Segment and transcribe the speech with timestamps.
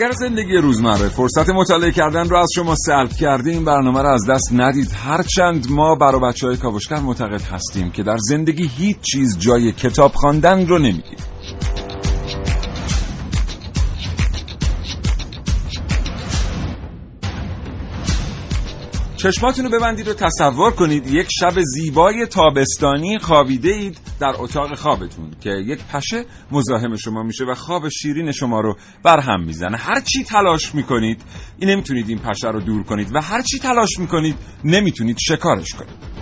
[0.00, 4.26] اگر زندگی روزمره فرصت مطالعه کردن رو از شما سلب کرده این برنامه رو از
[4.30, 4.90] دست ندید.
[4.92, 10.12] هرچند ما برای بچه های کاوشگر معتقد هستیم که در زندگی هیچ چیز جای کتاب
[10.12, 11.29] خواندن رو نمی‌گیره
[19.22, 25.30] چشماتون رو ببندید و تصور کنید یک شب زیبای تابستانی خوابیده اید در اتاق خوابتون
[25.40, 29.76] که یک پشه مزاحم شما میشه و خواب شیرین شما رو برهم می‌زنه.
[29.76, 31.22] هر چی تلاش می‌کنید
[31.58, 36.19] این نمی‌تونید این پشه رو دور کنید و هر چی تلاش می‌کنید نمی‌تونید شکارش کنید.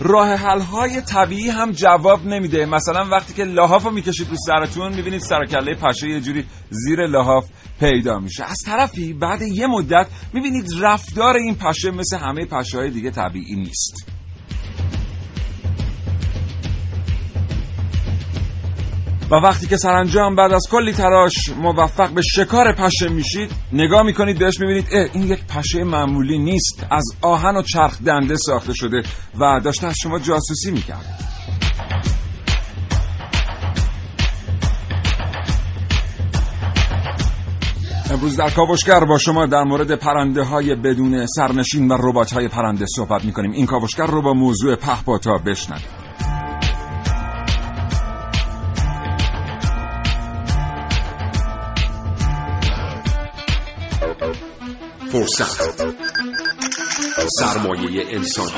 [0.00, 2.66] راه حل های طبیعی هم جواب نمیده.
[2.66, 7.48] مثلا وقتی که لحاف رو می‌کشید رو سرتون می‌بینید سرکله پشه یه جوری زیر لحاف
[7.80, 8.44] پیدا میشه.
[8.44, 13.56] از طرفی بعد یه مدت می‌بینید رفتار این پشه مثل همه پشه های دیگه طبیعی
[13.56, 14.19] نیست.
[19.30, 24.38] و وقتی که سرانجام بعد از کلی تراش موفق به شکار پشه میشید نگاه می‌کنید
[24.38, 26.86] بهش می‌بینید اه این یک پشه معمولی نیست.
[26.90, 29.02] از آهن و چرخ دنده ساخته شده
[29.38, 31.26] و داشته از شما جاسوسی می‌کرد.
[38.10, 42.86] امروز در کاوشگر با شما در مورد پرنده های بدون سرنشین و ربات های پرنده
[42.96, 43.52] صحبت می‌کنیم.
[43.52, 45.99] این کاوشگر رو با موضوع پهپاتا بشنوید
[55.12, 55.94] فرصت.
[57.40, 58.50] سرمایه انسان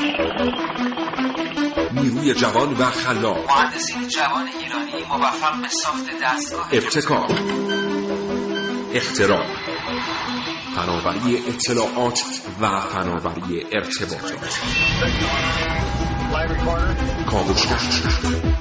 [1.93, 3.51] نیروی جوان و خلاق.
[3.51, 7.27] مهندسین جوان ایرانی موفق به ساخت دستگاه ابتکار.
[8.93, 9.45] اختراع.
[10.75, 12.19] فناوری اطلاعات
[12.61, 14.59] و فناوری ارتباطات.
[17.29, 18.52] کاوشگر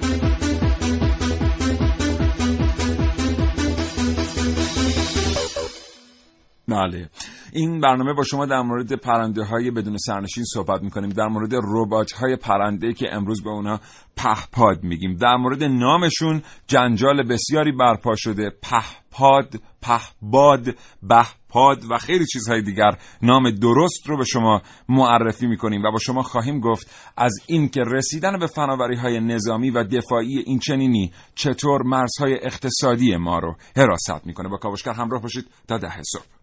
[6.68, 7.08] بله.
[7.52, 11.10] این برنامه با شما در مورد پرنده های بدون سرنشین صحبت می‌کنیم.
[11.10, 13.80] در مورد ربات های پرنده که امروز به اونا
[14.16, 15.16] پهپاد میگیم.
[15.16, 18.50] در مورد نامشون جنجال بسیاری برپا شده.
[18.62, 20.64] پهپاد پهباد
[21.02, 22.98] بهپاد و خیلی چیزهای دیگر.
[23.22, 27.80] نام درست رو به شما معرفی می‌کنیم و با شما خواهیم گفت از این که
[27.86, 34.26] رسیدن به فناوری های نظامی و دفاعی این چنینی چطور مرزهای اقتصادی ما رو حراست
[34.26, 34.48] می‌کنه.
[34.48, 36.41] با کاوشگر همراه باشید تا ده صبح.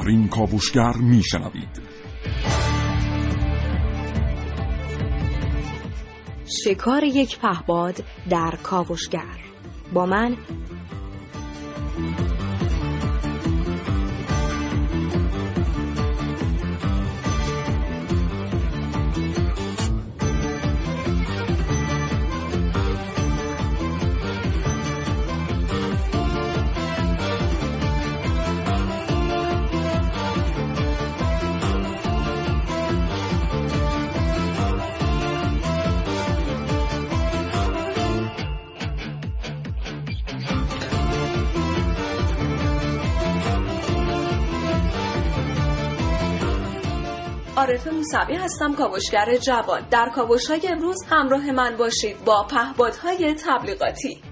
[0.00, 1.82] در این کاوشگر میشنوید.
[6.64, 9.38] شکار یک پهباد در کاوشگر.
[9.94, 10.36] با من
[48.00, 49.86] موسوی هستم کاوشگر جوان.
[49.90, 54.22] در کاوش های امروز همراه من باشید با پهبادهای تبلیغاتی.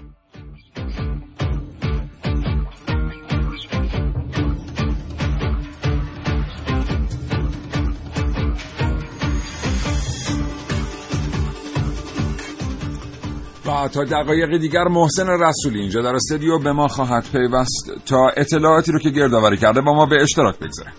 [13.65, 18.91] و تا دقایق دیگر محسن رسولی اینجا در استودیو به ما خواهد پیوست تا اطلاعاتی
[18.91, 20.91] رو که گردآوری کرده با ما به اشتراک بگذاره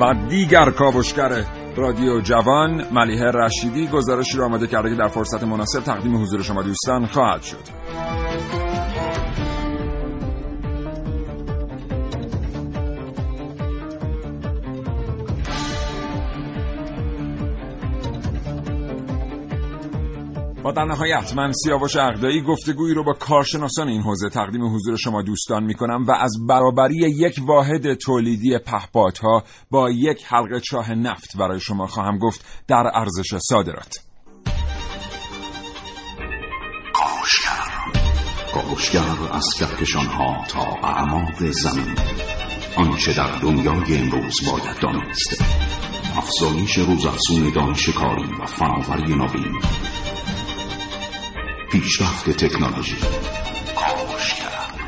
[0.00, 1.44] و دیگر کاوشگر
[1.76, 6.62] رادیو جوان ملیه رشیدی گزارشی را آماده کرده که در فرصت مناسب تقدیم حضور شما
[6.62, 8.19] دوستان خواهد شد.
[20.64, 25.22] و در نهایت من سیاوش اقدایی گفتگویی رو با کارشناسان این حوزه تقدیم حضور شما
[25.22, 31.36] دوستان می کنم و از برابری یک واحد تولیدی پهپادها با یک حلقه چاه نفت
[31.36, 33.94] برای شما خواهم گفت در ارزش صادرات.
[38.52, 39.00] کاوشگر.
[39.32, 41.94] از کهکشان ها تا اعماق زمین.
[42.76, 45.44] آنچه در دنیای امروز باید دانست.
[46.16, 49.60] افزایش روزافزون دانش کاری و فناوری نوین.
[51.72, 52.96] پیشرفت تکنولوژی.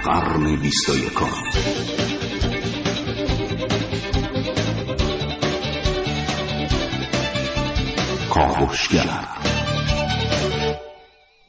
[0.05, 1.31] قرن بیست و یکم.
[8.31, 9.51] کاوشگر.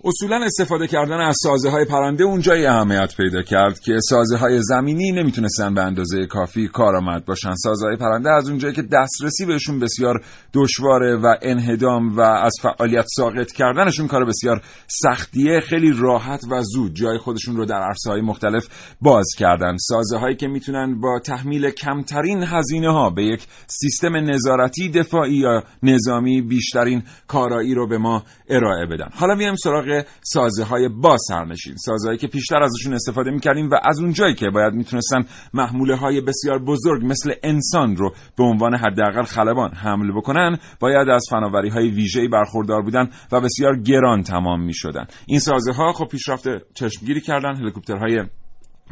[0.05, 5.11] اصولا استفاده کردن از سازه های پرنده اونجایی اهمیت پیدا کرد که سازه های زمینی
[5.11, 7.55] نمی‌تونستن به اندازه کافی کارآمد باشن.
[7.55, 10.21] سازه های پرنده از اونجایی که دسترسی بهشون بسیار
[10.53, 16.93] دشواره و انهدام و از فعالیت ساقط کردنشون کار بسیار سختیه خیلی راحت و زود
[16.93, 18.67] جای خودشون رو در عرصه های مختلف
[19.01, 19.77] باز کردن.
[19.77, 25.63] سازه هایی که می‌تونن با تحمیل کمترین هزینه ها به یک سیستم نظارتی دفاعی یا
[25.83, 29.09] نظامی بیشترین کارایی رو به ما ارائه بدن.
[29.13, 33.75] حالا میایم سراغ سازه های با سرنشین سازه هایی که پیشتر ازشون استفاده می‌کردیم و
[33.83, 39.23] از اونجایی که باید می‌تونستن محموله های بسیار بزرگ مثل انسان رو به عنوان حداقل
[39.23, 45.05] خلبان حمل بکنن باید از فناوری های ویژه‌ای برخوردار بودن و بسیار گران تمام می‌شدن.
[45.25, 48.23] این سازه ها خب پیشرفت چشمگیری کردن هلیکوپترهای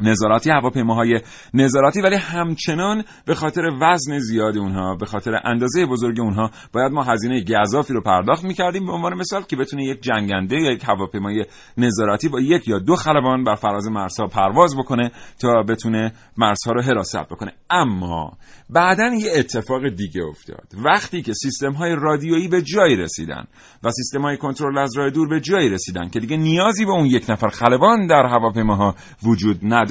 [0.00, 1.20] نظارتی هواپیماهای
[1.54, 7.02] نظارتی ولی همچنان به خاطر وزن زیاد اونها به خاطر اندازه بزرگ اونها باید ما
[7.02, 8.86] هزینه گذافی رو پرداخت می‌کردیم.
[8.86, 11.44] به عنوان مثال که بتونه یک جنگنده یا یک هواپیمای
[11.78, 15.10] نظارتی با یک یا دو خلبان بر فراز مرزها پرواز بکنه
[15.40, 17.52] تا بتونه مرزها رو حراست بکنه.
[17.70, 18.32] اما
[18.70, 20.68] بعدا یه اتفاق دیگه افتاد.
[20.84, 23.44] وقتی که سیستم های رادیویی به جایی رسیدن
[23.82, 27.06] و سیستم های کنترل از راه دور به جایی رسیدن که دیگه نیازی به اون
[27.06, 29.81] یک نفر خلبان در هواپیماها وجود نداشت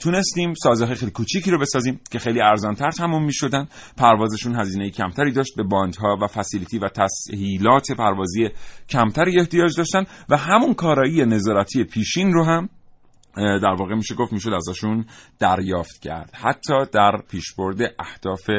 [0.00, 5.32] تونستیم سازه خیلی کوچیکی رو بسازیم که خیلی ارزانتر تموم می شدن پروازشون هزینه کمتری
[5.32, 8.48] داشت به باندها و فسیلیتی و تسهیلات پروازی
[8.88, 12.68] کمتری احتیاج داشتن و همون کارایی نظارتی پیشین رو هم
[13.36, 15.04] در واقع میشه گفت می‌شد ازشون
[15.38, 16.30] دریافت کرد.
[16.34, 18.50] حتی در پیشبرد اهداف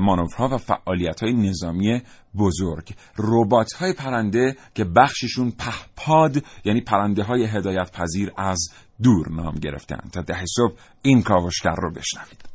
[0.00, 2.02] مانورها و فعالیت های نظامی
[2.38, 2.94] بزرگ.
[3.18, 8.68] ربات های پرنده که بخششون پهپاد یعنی پرنده های هدایت پذیر از
[9.02, 12.48] دور نام گرفتن تا ده صبح این کاوشگر رو بشنوید.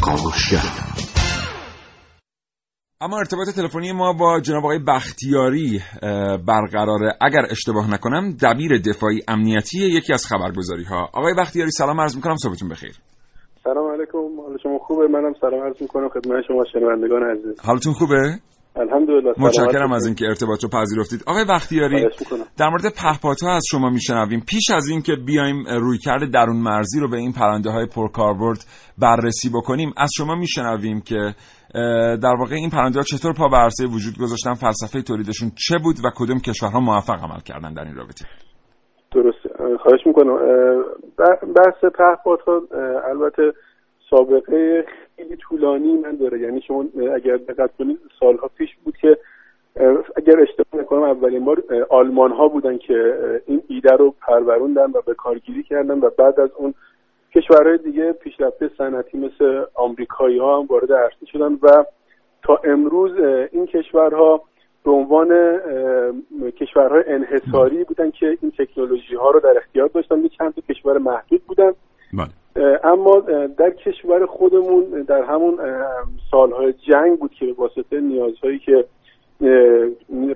[0.00, 1.05] کاوشگر.
[3.00, 5.80] اما ارتباط تلفنی ما با جناب آقای بختیاری
[6.46, 7.12] برقراره.
[7.20, 12.36] اگر اشتباه نکنم دبیر دفاعی امنیتی یکی از خبرگزاری ها آقای بختیاری سلام عرض می‌کنم.
[12.36, 12.92] صبحتون بخیر.
[13.64, 14.18] سلام علیکم.
[14.18, 16.08] حال شما خوبه؟ منم سلام عرض می‌کنم.
[16.08, 17.60] خدمت شما شنوندگان عزیز.
[17.60, 18.38] حالتون خوبه؟
[18.76, 19.32] الحمدلله.
[19.38, 21.22] متشکرم از اینکه ارتباط رو پذیرفتید.
[21.26, 22.06] آقای بختیاری
[22.56, 24.40] در مورد پهپادها از شما میشنویم.
[24.40, 28.64] پیش از اینکه بیایم روی کرده درون مرزی رو به این پرنده های پرکاربرد
[28.98, 31.34] بررسی بکنیم از شما میشنویم که
[32.22, 35.96] در واقع این پرنده ها چطور پا به عرصه وجود گذاشتن فلسفه تولیدشون چه بود
[36.04, 38.24] و کدوم کشورها موفق عمل کردن در این رابطه؟
[39.12, 39.38] درست
[39.82, 40.38] خواهش می‌کنم.
[41.56, 42.62] بحث پهپادها
[43.08, 43.52] البته
[44.10, 44.84] سابقه
[45.16, 49.18] خیلی طولانی من داره یعنی شما اگر دقت کنید سالها پیش بود که
[50.16, 53.14] اگر اشتباه نکنم اولین بار آلمان ها بودن که
[53.46, 56.74] این ایده رو پروروندن و به کارگیری کردن و بعد از اون
[57.34, 61.84] کشورهای دیگه پیشرفته صنعتی مثل آمریکایی ها هم وارد عرصه شدن و
[62.42, 63.12] تا امروز
[63.52, 64.42] این کشورها
[64.84, 65.60] به عنوان
[66.60, 70.98] کشورهای انحصاری بودن که این تکنولوژی ها رو در اختیار داشتن یک چند تا کشور
[70.98, 71.72] محدود بودن.
[72.84, 73.20] اما
[73.58, 75.58] در کشور خودمون در همون
[76.30, 78.84] سالهای جنگ بود که به واسطه نیازهایی که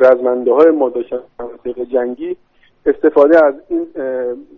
[0.00, 2.36] رزمنده های ما داشتن مناطق جنگی
[2.86, 3.86] استفاده از این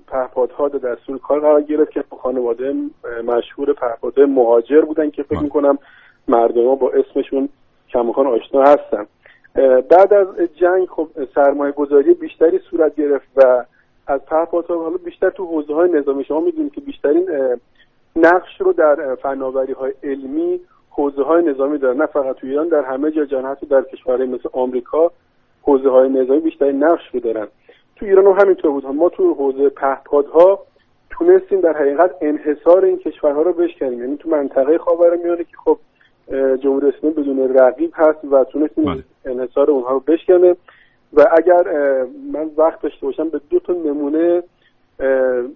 [0.06, 2.74] پهپادها در دستور کار قرار گرفت که خانواده
[3.24, 5.78] مشهور پهپادهای مهاجر بودن که فکر می‌کنم
[6.28, 7.48] مردم ها با اسمشون
[7.88, 9.06] کماکان آشنا هستن.
[9.90, 13.64] بعد از جنگ خب سرمایه گذاری بیشتری صورت گرفت و
[14.06, 17.28] از پهپادها حالا بیشتر تو حوزه های نظامی شما می‌دونید که بیشترین
[18.16, 20.60] نقش رو در فناوری های علمی
[20.90, 21.96] حوزه های نظامی دارن.
[21.96, 25.12] نه فقط تو ایران در همه جا جهان حتی در کشورهای مثل آمریکا
[25.62, 27.46] حوزه های نظامی بیشتری نقش رو دارن.
[28.02, 30.58] تو ایران هم همینطور بود ما تو حوزه پهپادها
[31.10, 35.78] تونستیم در حقیقت انحصار این کشورها رو بشکنیم یعنی تو منطقه خاورمیانه که خب
[36.62, 39.02] جمهوری اسلامی بدون رقیب هست و تونستیم بله.
[39.24, 40.56] انحصار اونها رو بشکنه
[41.12, 41.62] و اگر
[42.32, 44.42] من وقت داشته باشم به دو تا نمونه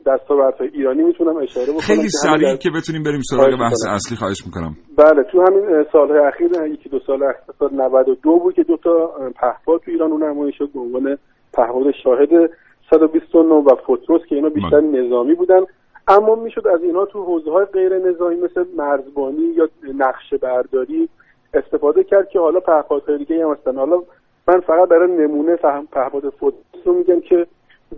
[0.06, 3.86] دستاوردهای ایرانی می‌تونم اشاره بکنم خیلی سریع در- که بتونیم بریم سراغ بحث.
[3.88, 8.54] اصلی خواهش می‌کنم بله تو همین سالهای اخیر یکی دو سال اخیر سال 92 بود
[8.54, 11.18] که دو تا پهپاد تو ایران نمایی شد به عنوان
[11.56, 12.50] پهپاد شاهد
[12.90, 15.60] 129 و فوتروس که اینا بیشتر نظامی بودن.
[16.08, 21.08] اما می‌شد از اینها تو حوزه های غیر نظامی مثل مرزبانی یا نقشه برداری
[21.54, 23.76] استفاده کرد که حالا پهپادهای دیگه هم هستن.
[23.76, 24.02] حالا
[24.48, 25.56] من فقط برای نمونه
[25.92, 27.46] پهپاد فوتروس رو میگم که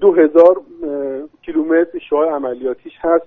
[0.01, 0.61] 2000
[1.43, 3.27] کیلومتر شاه عملیاتیش هست.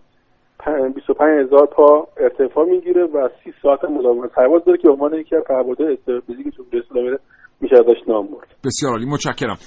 [0.95, 5.35] 25 هزار پا ارتفاع می‌گیره و 30 ساعت مداومت پرواز داره که به عنوان یکی
[5.35, 7.17] از پهپادهای استراتژیک جمهوری اسلامی
[7.61, 8.47] میشه ازش نام برد.
[8.63, 9.57] بسیار عالی متشکرم.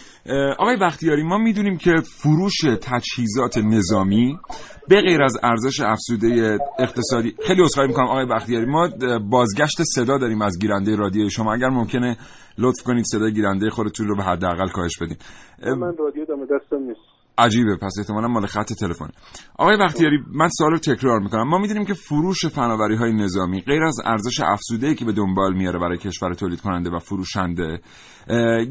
[0.59, 4.39] آقای بختیاری ما می‌دونیم که فروش تجهیزات نظامی
[4.89, 8.89] به غیر از ارزش افزوده اقتصادی خیلی عذرخواهی می‌کنم آقای بختیاری ما
[9.31, 11.55] بازگشت صدا داریم از گیرنده رادیو شما.
[11.55, 12.17] اگر ممکنه
[12.59, 15.17] لطف کنید صدای گیرنده خودتون رو به حداقل کاهش بدین.
[15.63, 17.14] اه، من رادیو دم دستم نیست.
[17.39, 17.77] عجیبه.
[17.77, 19.09] پس احتمالا مال خط تلفن.
[19.59, 21.49] آقای بختیاری من سوال رو تکرار می‌کنم.
[21.49, 25.79] ما می‌دونیم که فروش فناوری های نظامی غیر از ارزش افزوده که به دنبال میاره
[25.79, 27.81] برای کشور تولید کننده و فروشنده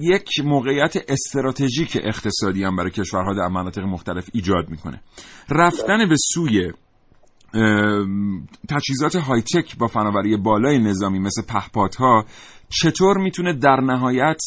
[0.02, 5.02] یک موقعیت استراتژیک اقتصادی هم برای کشورها در مناطق مختلف ایجاد می‌کنه.
[5.50, 6.72] رفتن به سوی
[8.70, 12.26] تجهیزات های تک با فناوری بالای نظامی مثل پهپادها
[12.82, 14.38] چطور می‌تونه در نهایت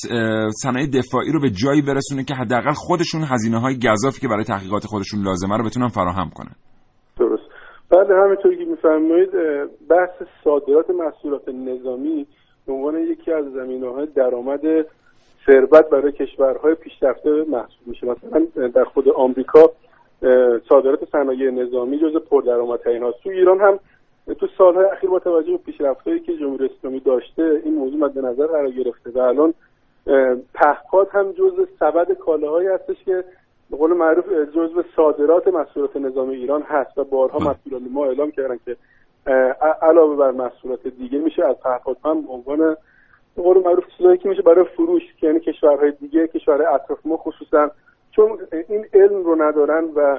[0.62, 4.84] صنایع دفاعی رو به جایی برسونه که حداقل خودشون هزینه های گذافی که برای تحقیقات
[4.86, 6.54] خودشون لازمه رو بتونن فراهم کنن؟
[7.18, 7.42] درست.
[7.90, 9.30] بله همینطوری که میفرمایید
[9.90, 12.26] بحث صادرات محصولات نظامی
[12.66, 14.60] به عنوان یکی از زمینه های درآمد
[15.46, 18.06] ثروت برای کشورهای پیشرفته محسوب میشه.
[18.06, 19.60] مثلا در خود آمریکا
[20.68, 23.16] صادرات صنایع نظامی جز پردرآمدترین هاست.
[23.24, 23.78] تو ایران هم
[24.34, 28.46] تو سالهای اخیر با توجه به پیشرفتهایی که جمهوری اسلامی داشته این موضوع مد نظر
[28.46, 29.54] قرار گرفته و الان
[30.54, 33.24] پهپاد هم جزء سبد کالاهایی هستش که
[33.70, 37.50] به قول معروف جزء صادرات محصولات نظام ایران هست و بارها بله.
[37.50, 38.76] مسئولان ما اعلام کردن که
[39.82, 42.76] علاوه بر محصولات دیگه میشه از پهپاد هم به عنوان
[43.36, 47.70] به قول معروف چیزایی که میشه برای فروش یعنی کشورهای دیگه کشورهای اطراف ما خصوصا
[48.10, 50.18] چون این علم رو ندارن و.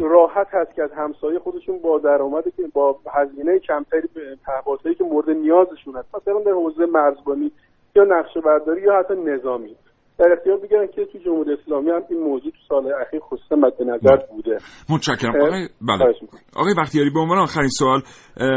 [0.00, 5.04] راحت هست که از همسایه خودشون با درآمدی که با هزینه کمتری به پهپادهایی که
[5.04, 7.52] مورد نیازشون هست مثلا در حوزه مرزبانی
[7.96, 9.76] یا نقشه برداری یا حتی نظامی.
[10.18, 13.82] در اختیار بگیرن که تو جمهوری اسلامی هم این موضوع تو سال اخیر خصوصا مد
[13.82, 14.58] نظر بوده.
[14.90, 15.36] متشکرم.
[15.36, 16.14] آقای بله.
[16.56, 18.02] آقای بختیاری به عنوان آخرین سوال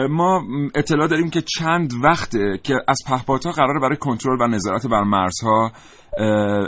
[0.09, 0.41] ما
[0.75, 5.71] اطلاع داریم که چند وقته که از پهپادها قراره برای کنترل و نظارت بر مرزها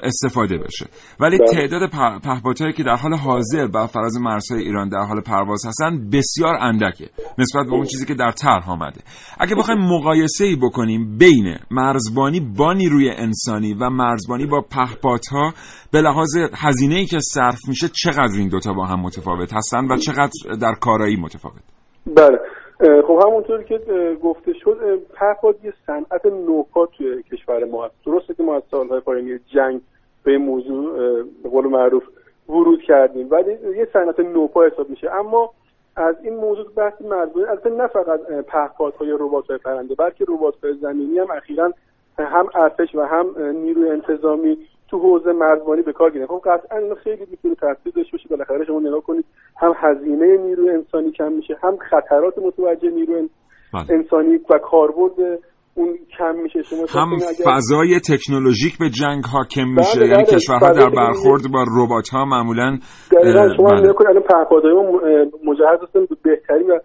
[0.03, 0.85] استفاده بشه.
[1.19, 1.47] ولی بله.
[1.47, 1.89] تعداد
[2.23, 7.09] پهپادهایی که در حال حاضر بر فراز مرزهای ایران در حال پرواز هستن بسیار اندکه
[7.37, 9.01] نسبت به اون چیزی که در طرح آمده.
[9.39, 15.53] اگه بخوایم مقایسه ای بکنیم بین مرزبانی با نیروی انسانی و مرزبانی با پهپادها
[15.91, 19.97] به لحاظ هزینه ای که صرف میشه چقدر این دوتا با هم متفاوت هستن و
[19.97, 21.61] چقدر در کارایی متفاوت؟
[22.07, 22.37] بله.
[22.79, 23.77] خب همونطور که
[24.23, 27.95] گفته شد پهپاد یه صنعت نوپا توی کشور ما هست.
[28.05, 29.81] درسته که ما از سالهای پایانی جنگ
[30.23, 30.93] به موضوع
[31.43, 32.03] به قول معروف
[32.49, 35.11] ورود کردیم ولی یه صنعت نوپا حساب میشه.
[35.11, 35.51] اما
[35.95, 40.73] از این موضوع بحث مرزبانی البته نه فقط اه، پهپادها یا ربات‌های پرنده بلکه ربات‌های
[40.73, 41.73] زمینی هم اخیرا
[42.17, 44.57] هم ارتش و هم نیروی انتظامی
[44.89, 48.65] تو حوزه مرزبانی به کار گرفتن خب قطعا اینا خیلی می‌تونه تاثیر داشته باشه بالاخره
[48.65, 49.25] شما نگاه کنید
[49.61, 53.29] هم هزینه نیروی انسانی کم میشه هم خطرات متوجه نیروی ان-
[53.73, 53.85] بله.
[53.89, 55.39] انسانی و کاربرد
[55.75, 60.35] اون کم میشه شما هم اگر- فضای تکنولوژیک به جنگ حاکم میشه بله، یعنی بله.
[60.35, 62.77] کشورها در برخورد با ربات ها معمولا
[63.57, 63.79] شما بله.
[63.81, 64.81] نگاه کنید الان پهپادهای ما
[65.51, 66.79] مجهز هستن به بهترین و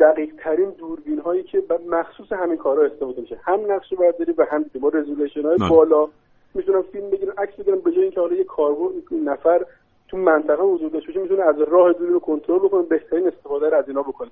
[0.00, 4.64] دقیق ترین دوربین هایی که مخصوص همین کارها استفاده میشه هم نقشه برداری و هم
[4.82, 5.56] با رزولوشن های.
[5.70, 6.06] بالا
[6.54, 8.88] می‌تونن فیلم بگیرن عکس بگیرن به جای اینکه حالا یه کاربر
[9.24, 9.64] نفر
[10.08, 13.76] تو منطقه حضور داشته باشه می‌تونه از راه دور رو کنترل بکنه بهترین استفاده رو
[13.76, 14.30] از اینا بکنه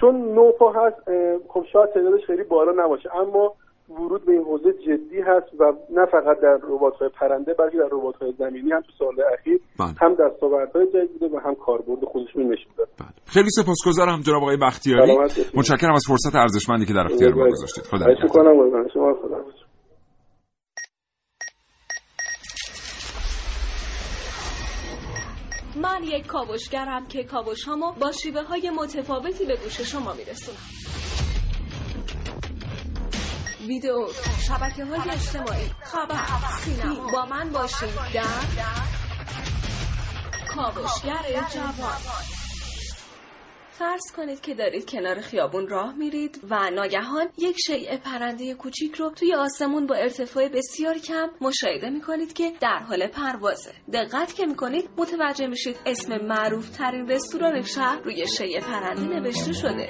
[0.00, 0.96] چون نوپا هست
[1.48, 3.54] خب شاید تعدادش خیلی بالا نباشه اما
[3.90, 8.32] ورود به این حوزه جدی هست و نه فقط در ربات‌های پرنده بلکه در ربات‌های
[8.38, 9.88] زمینی هم تو سال اخیر بله.
[10.00, 13.08] هم دستاوردهای جدید بوده و هم کاربرد خودشون نشون داد بله.
[13.26, 15.18] خیلی سپاسگزارم جناب آقای بختیاری.
[15.54, 19.14] متشکرم از فرصت ارزشمندی که در اختیار ما گذاشتید خدا نگهدار.
[25.82, 30.58] من یک کاوشگرم که کاوش هامو با شیوه های متفاوتی به گوش شما میرسونم.
[33.66, 34.08] ویدیو
[34.48, 36.20] شبکه های اجتماعی خبر
[36.64, 37.12] سینما.
[37.12, 38.24] با من باشید در
[40.54, 42.41] کاوشگر جوان.
[43.82, 49.10] فرض کنید که دارید کنار خیابون راه میرید و ناگهان یک شیء پرنده کوچیک رو
[49.10, 53.72] توی آسمون با ارتفاع بسیار کم مشاهده می‌کنید که در حال پروازه.
[53.92, 59.88] دقت که می‌کنید متوجه میشید اسم معروف ترین رستوران شهر روی شیء پرنده نوشته شده.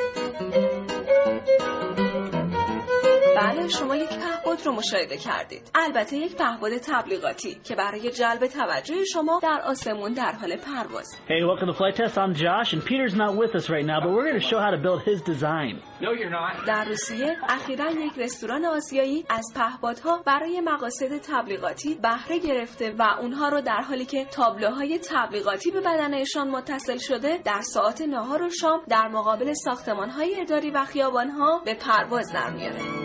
[3.36, 9.04] بله شما یک پهپاد رو مشاهده کردید البته یک پهپاد تبلیغاتی که برای جلب توجه
[9.04, 12.18] شما در آسمون در حال پرواز Hey, welcome to Flight Test.
[12.18, 14.72] I'm Josh, and Peter's not with us right now, but we're going to show how
[14.76, 15.72] to build his design.
[16.00, 16.66] No, you're not.
[16.66, 23.48] در روسیه اخیرا یک رستوران آسیایی از پهپادها برای مقاصد تبلیغاتی بهره گرفته و اونها
[23.48, 28.80] رو در حالی که تابلوهای تبلیغاتی به بدنشان متصل شده در ساعات نهار و شام
[28.88, 33.01] در مقابل ساختمانهای اداری و خیابانها به پرواز در میاره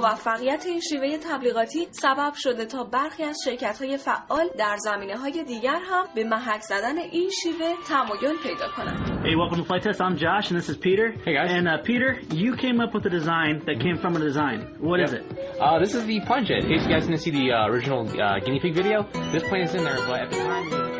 [0.00, 5.44] موفقیت این شیوه تبلیغاتی سبب شده تا برخی از شرکت های فعال در زمینه های
[5.44, 9.10] دیگر هم به محک زدن این شیوه تمایل پیدا کنند.
[9.24, 10.00] Hey, welcome to Flight Test.
[10.00, 11.06] I'm Josh, and this is Peter.
[11.24, 11.50] Hey, guys.
[11.52, 12.10] And uh, Peter,
[12.42, 14.58] you came up with a design that came from a design.
[14.88, 15.24] What is it?
[15.60, 16.58] Uh, this is the plunge jet.
[16.62, 18.98] In case you guys didn't see the uh, original uh, guinea pig video,
[19.34, 20.99] this plane is in there, but at the time,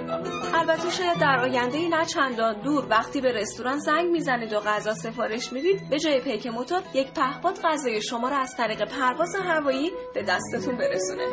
[0.54, 5.52] البته شاید در آینده نه چندان دور وقتی به رستوران زنگ می‌زنید و غذا سفارش
[5.52, 10.22] می‌دید به جای پیک موتور یک پهپاد غذای شما را از طریق پرواز هوایی به
[10.22, 11.24] دستتون برسونه.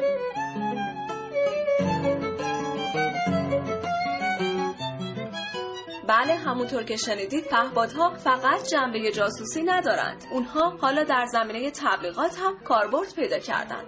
[6.07, 10.23] بله همونطور که شنیدید پهپادها فقط جنبه جاسوسی ندارند.
[10.31, 13.83] اونها حالا در زمینه تبلیغات هم کاربرد پیدا کردن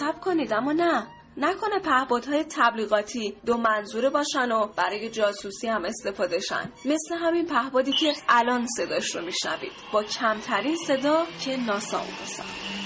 [0.00, 1.06] سب کنید اما نه.
[1.36, 6.72] نکنه پهپادهای تبلیغاتی دو منظوره باشن و برای جاسوسی هم استفاده شن.
[6.84, 9.72] مثل همین پهپادی که الان صداش رو میشنوید.
[9.92, 12.83] با کمترین صدا که ناسا اون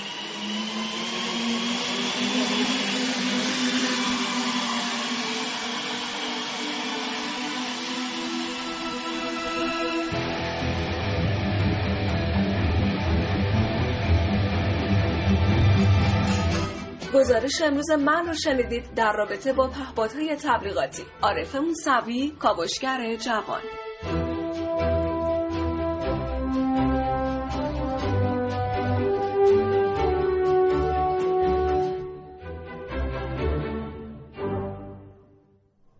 [17.18, 21.02] گزارش امروز من رو شنیدید در رابطه با پهپادهای تبلیغاتی.
[21.22, 23.60] عارف موسوی کاوشگر جوان.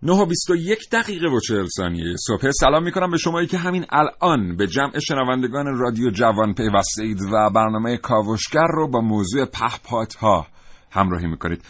[0.02, 2.50] نه و 21 دقیقه و 40 ثانیه صبح.
[2.50, 7.50] سلام می‌کنم به شمایی که همین الان به جمع شنوندگان رادیو جوان پیوسته اید و
[7.50, 10.46] برنامه کاوشگر رو با موضوع پهپادها
[10.90, 11.64] همراهی می‌کنید.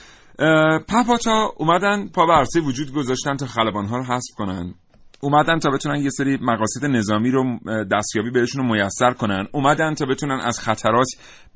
[0.89, 4.75] پهپادها اومدن پا به عرصه وجود گذاشتن تا خلبانها رو حذف کنن.
[5.21, 7.59] اومدن تا بتونن یه سری مقاصد نظامی رو
[7.93, 9.47] دستیابی بهشون رو میسر کنن.
[9.53, 11.07] اومدن تا بتونن از خطرات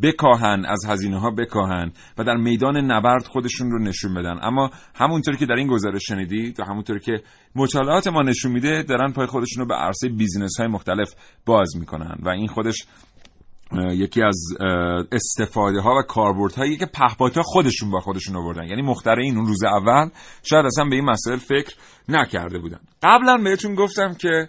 [0.02, 4.38] بکاهن از هزینه ها بکاهن و در میدان نبرد خودشون رو نشون بدن.
[4.42, 7.22] اما همونطور که در این گزارش شنیدید و همونطور که
[7.54, 11.14] مطالعات ما نشون میده دارن پای خودشون رو به عرصه بیزینس های مختلف
[11.46, 12.86] باز می‌کنن و این خودش
[13.74, 14.46] یکی از
[15.12, 18.64] استفاده ها و کاربرد هایی که پهپادها خودشون با خودشون آوردن.
[18.64, 20.08] یعنی مخترعین اون روز اول
[20.42, 21.74] شاید اصلا به این مسائل فکر
[22.08, 22.80] نکرده بودن.
[23.02, 24.48] قبلا بهتون گفتم که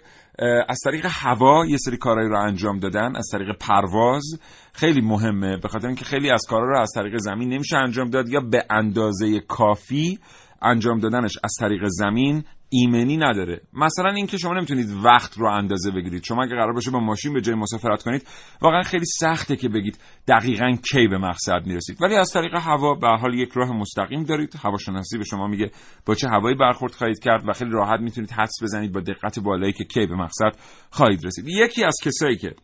[0.68, 4.24] از طریق هوا یه سری کارهایی رو انجام دادن از طریق پرواز.
[4.72, 8.28] خیلی مهمه به خاطر اینکه خیلی از کارها رو از طریق زمین نمیشه انجام داد.
[8.28, 10.18] یا به اندازه کافی
[10.62, 13.60] انجام دادنش از طریق زمین ایمنی نداره.
[13.72, 16.24] مثلا اینکه شما نمی‌تونید وقت رو اندازه بگیرید.
[16.24, 18.26] شما اگه قرار باشه با ماشین به جای مسافرت کنید
[18.62, 22.02] واقعا خیلی سخته که بگید دقیقا کی به مقصد می‌رسید.
[22.02, 24.56] ولی از طریق هوا به حال یک راه مستقیم دارید.
[24.62, 25.70] هواشناسی به شما میگه
[26.06, 29.72] با چه هوایی برخورد خواهید کرد و خیلی راحت می‌تونید حدس بزنید با دقت بالایی
[29.72, 30.52] که کی به مقصد
[30.90, 31.44] خواهید رسید.
[31.48, 32.54] یکی از کسایی که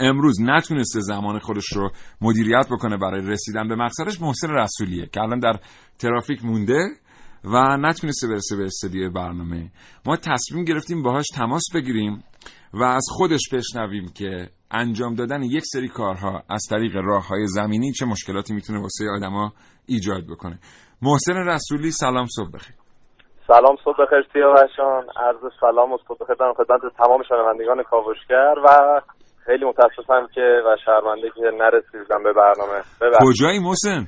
[0.00, 5.38] امروز نتونسته زمان خودش رو مدیریت بکنه برای رسیدن به مقصدش محسن رسولیه که الان
[5.38, 5.58] در
[5.98, 6.88] ترافیک مونده.
[7.44, 9.70] و نتونسته برسه به استدیو برنامه.
[10.06, 12.24] ما تصمیم گرفتیم باهاش تماس بگیریم
[12.74, 17.92] و از خودش بشنویم که انجام دادن یک سری کارها از طریق راه های زمینی
[17.92, 19.52] چه مشکلاتی می‌تونه واسه آدما
[19.86, 20.58] ایجاد بکنه.
[21.02, 22.76] محسن رسولی سلام صبح بخیر.
[23.46, 29.00] سلام صبح بخیر سیاوشان عرض سلام و صبح بخیر دارم خدمت تمام شنوندگان کاوشگر و
[29.46, 32.82] خیلی متاسفم که و شرمنده که نرسیدم به برنامه.
[33.20, 34.06] کجایی محسن؟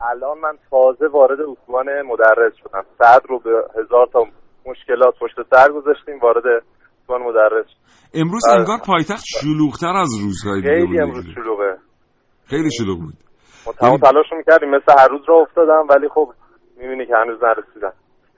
[0.00, 2.84] الان من تازه وارد اتوبان مدرس شدم.
[2.98, 4.20] سعد رو به هزار تا
[4.66, 6.44] مشکلات پشت سر گذاشتیم وارد
[7.02, 8.20] اتوبان مدرس شدم.
[8.22, 8.58] امروز بله.
[8.58, 11.76] انگار پایتخت شلوغتر از روزهای دیگه خیلی بود امروز شلوغه.
[12.46, 13.14] خیلی شلوغ بود.
[13.66, 16.32] ما تمام تلاش می‌کردیم مثل هر روز را افتادم ولی خب
[16.76, 17.92] می‌بینی که هنوز نرسیدم.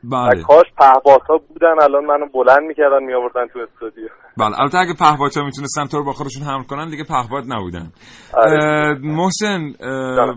[0.05, 0.41] بله.
[0.41, 4.09] و کاش پهپادها بودن الان منو بلند می‌کردن میآوردن تو استودیو.
[4.37, 4.61] بله.
[4.61, 7.87] البته اگه پهپادها می‌تونستن تو رو با خودشون حمل کنن دیگه پهپاد نبودن.
[8.35, 8.99] آره.
[9.03, 10.35] محسن اه،.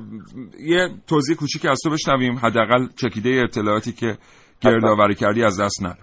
[0.59, 2.35] یه توضیح کوچیک از تو بشنویم.
[2.43, 4.17] حداقل چکیده اطلاعاتی که
[4.61, 6.01] گردآوری کردی از دست نره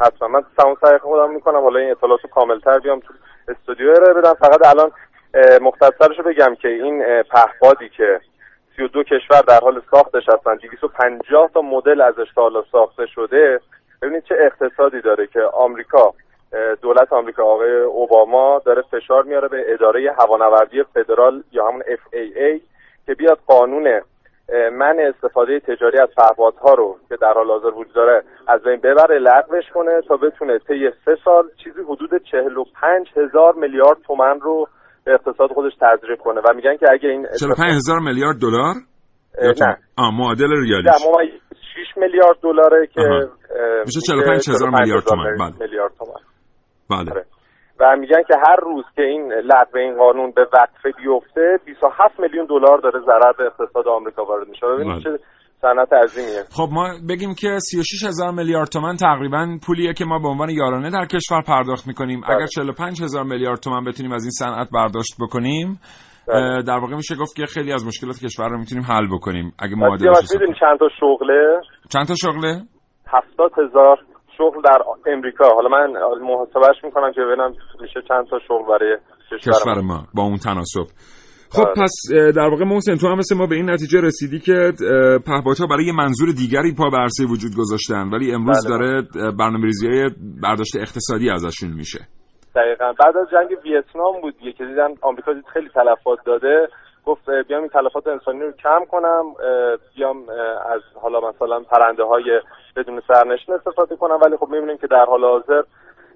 [0.00, 0.28] حتما.
[0.28, 1.60] من تمام سعی خودم می‌کنم.
[1.60, 3.14] حالا این اطلاعات رو کاملتر بیام تو
[3.48, 4.34] استودیو ارائه بدم.
[4.34, 4.90] فقط الان
[5.62, 8.20] مختصرش رو بگم که این پهپادی که
[8.80, 13.60] 32 کشور در حال ساختش هستن 250 تا مدل ازش تا حالا ساخته شده.
[14.02, 16.14] ببینید چه اقتصادی داره که آمریکا
[16.82, 22.60] دولت آمریکا آقای اوباما داره فشار میاره به اداره هوانوردی فدرال یا همون FAA
[23.06, 24.00] که بیاد قانون
[24.72, 29.18] منع استفاده تجاری از پهپادها رو که در حال حاضر وجود داره از بین ببره
[29.18, 34.68] لغوش کنه تا بتونه طی سه سال چیزی حدود 45 هزار میلیارد تومن رو
[35.14, 36.40] اقتصاد خودش تزریق کنه.
[36.40, 38.74] و میگن که اگه این 45 هزار میلیارد دلار؟
[39.42, 40.10] نه.
[40.18, 41.40] معادل ممیز
[41.94, 43.00] 6 میلیارد دلاره که
[43.86, 45.52] میشه 45 هزار میلیارد تومن، بله.
[45.60, 46.22] میلیارد تومن
[46.90, 47.10] بله.
[47.10, 47.24] آره.
[47.80, 52.46] و میگن که هر روز که این لغو این قانون به وقفه بیفته 27 میلیون
[52.46, 54.66] دلار داره ضرر به اقتصاد آمریکا وارد میشه.
[54.66, 55.02] ببینید بله.
[55.02, 55.24] چه
[55.60, 56.42] صنعت عظیمیه.
[56.56, 60.90] خب ما بگیم که 36 هزار میلیارد تومن تقریبا پولیه که ما به عنوان یارانه
[60.90, 62.20] در کشور پرداخت می‌کنیم.
[62.20, 62.36] بله.
[62.36, 65.80] اگر 45 هزار میلیارد تومن بتونیم از این صنعت برداشت بکنیم
[66.28, 66.62] بله.
[66.62, 69.52] در واقع میشه گفت که خیلی از مشکلات کشور رو می‌تونیم حل بکنیم.
[69.58, 71.60] اگه معادلش می‌دونی چند تا شغله؟
[71.92, 72.62] چند تا شغله؟
[73.08, 73.98] 70 هزار
[74.38, 75.44] شغل در امریکا.
[75.54, 75.92] حالا من
[76.22, 78.96] محاسبهش می‌کنم که ببینم میشه چند تا شغل برای
[79.46, 79.94] کشور, ما.
[79.94, 80.86] ما با اون تناسب.
[81.52, 81.74] خب آره.
[81.82, 84.72] پس اه، در واقع محسن تو هم مثل ما به این نتیجه رسیدی که
[85.26, 88.78] پهپادها برای یه منظور دیگری پا به عرصه وجود گذاشتن ولی امروز بله.
[88.78, 89.02] داره
[89.38, 90.10] برنامه‌ریزی های
[90.42, 91.98] برداشت اقتصادی ازشون میشه
[92.54, 96.68] دقیقا بعد از جنگ ویتنام بود دیگه که دیدن آمریکا دید خیلی تلفات داده
[97.06, 99.24] گفت بیام این تلفات انسانی رو کم کنم
[99.96, 100.16] بیام
[100.74, 102.40] از حالا مثلا پرنده های
[102.76, 105.62] بدون سرنشین استفاده کنم ولی خب می‌بینیم که در حال حاضر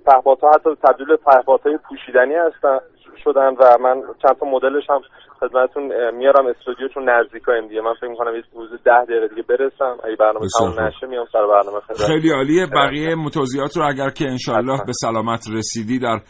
[0.06, 2.78] پهپادها حتی تبدیل پهپادهای پوشیدنی هستن
[3.24, 5.00] شدن و من چند تا مدلش هم
[5.48, 7.80] خدمتتون میارم استودیو چون نزدیکایم دیگه.
[7.80, 9.96] من فکر می‌کنم یه حدود 10 دقیقه دیگه برسم.
[10.04, 10.80] اگه برنامه تموم.
[10.80, 12.06] نشه میام سر برنامه خدمت.
[12.06, 12.66] خیلی عالیه.
[12.66, 14.84] بقیه متوضیحات رو اگر که انشالله.
[14.86, 16.20] به سلامت رسیدی در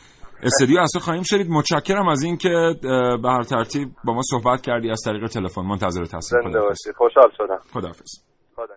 [0.42, 2.74] استودیو تو خواهیم شدید متشکرم از اینکه
[3.22, 5.62] به هر ترتیب با ما صحبت کردی از طریق تلفن.
[5.62, 7.59] منتظر باشید خوشحال شدم.
[7.72, 8.24] خداحافظ.
[8.57, 8.74] خدا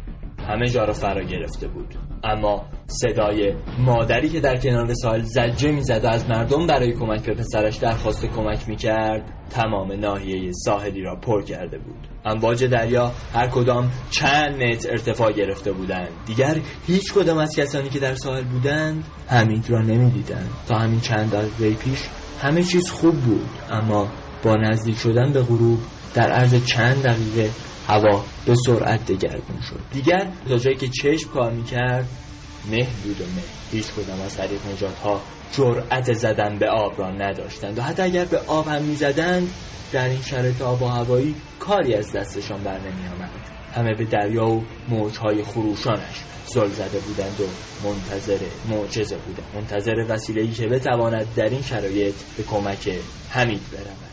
[0.48, 1.94] همه جا را فرا گرفته بود.
[2.24, 7.34] اما صدای مادری که در کنار ساحل زجه می‌زد و از مردم برای کمک به
[7.34, 12.08] پسرش درخواست کمک می‌کرد تمام ناحیه ساحلی را پر کرده بود.
[12.24, 16.08] امواج دریا هر کدام چند متر ارتفاع گرفته بودند.
[16.26, 16.56] دیگر
[16.86, 20.50] هیچ کدام از کسانی که در ساحل بودند حمید را نمی‌دیدند.
[20.68, 21.98] تا همین چند دقیقه پیش
[22.42, 24.08] همه چیز خوب بود اما
[24.42, 25.78] با نزدیک شدن به غروب
[26.14, 27.50] در عرض چند دقیقه
[27.88, 29.80] هوا به سرعت دگرگون شد.
[29.92, 32.08] دیگر تا جایی که چشم کار می‌کرد
[32.70, 35.20] مه بود و مه هیچ کدام از طریق نجات ها
[35.52, 39.52] جرأت زدن به آب را نداشتند و حتی اگر به آب هم می‌زدند
[39.92, 43.30] در این شرایط آب و هوایی کاری از دستشان بر نمی آمد.
[43.74, 47.44] همه به دریا و موجهای خروشانش زل زده بودند و
[47.88, 48.38] منتظر
[48.70, 49.46] معجزه بودند.
[49.54, 52.90] منتظر وسیله‌ای که بتواند در این شرایط به کمک
[53.30, 54.07] حمید برود.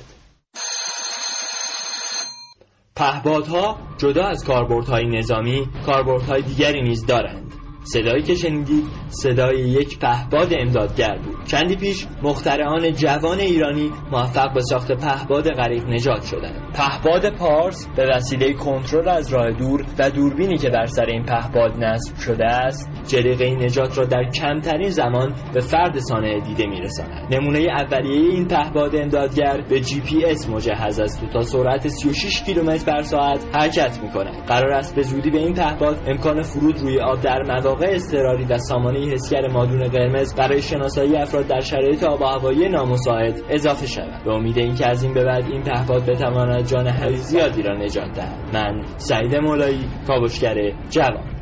[2.97, 7.53] پهپادها جدا از کاربردهای نظامی کاربردهای دیگری نیز دارند.
[7.84, 11.45] صدایی که شنیدید صدای یک پهپاد امدادگر بود.
[11.45, 16.73] چندی پیش مخترعان جوان ایرانی موفق به ساخت پهپاد غریق نجات شدند.
[16.73, 21.84] پهپاد پارس به وسیله کنترل از راه دور و دوربینی که بر سر این پهپاد
[21.84, 27.34] نصب شده است جلیقه نجات را در کمترین زمان به فرد سانحه دیده میرساند.
[27.34, 32.44] نمونه اولیه این پهپاد امدادگر به جی پی اس مجهز است و تا سرعت 36
[32.44, 34.46] کیلومتر بر ساعت حرکت می‌کند.
[34.48, 38.58] قرار است به زودی به این پهپاد امکان فرود روی آب در مواقع اضطراری و
[38.58, 44.24] سامانه حسگر مادون قرمز برای شناسایی افراد در شرایط آب و هوایی نامساعد اضافه شود.
[44.26, 48.13] به امید اینکه از این به بعد این پهپاد بتواند جان خیلی زیادی را نجات
[48.13, 48.50] دهد.
[48.54, 50.56] من سعید مولایی کاوشگر
[50.89, 51.35] جوان.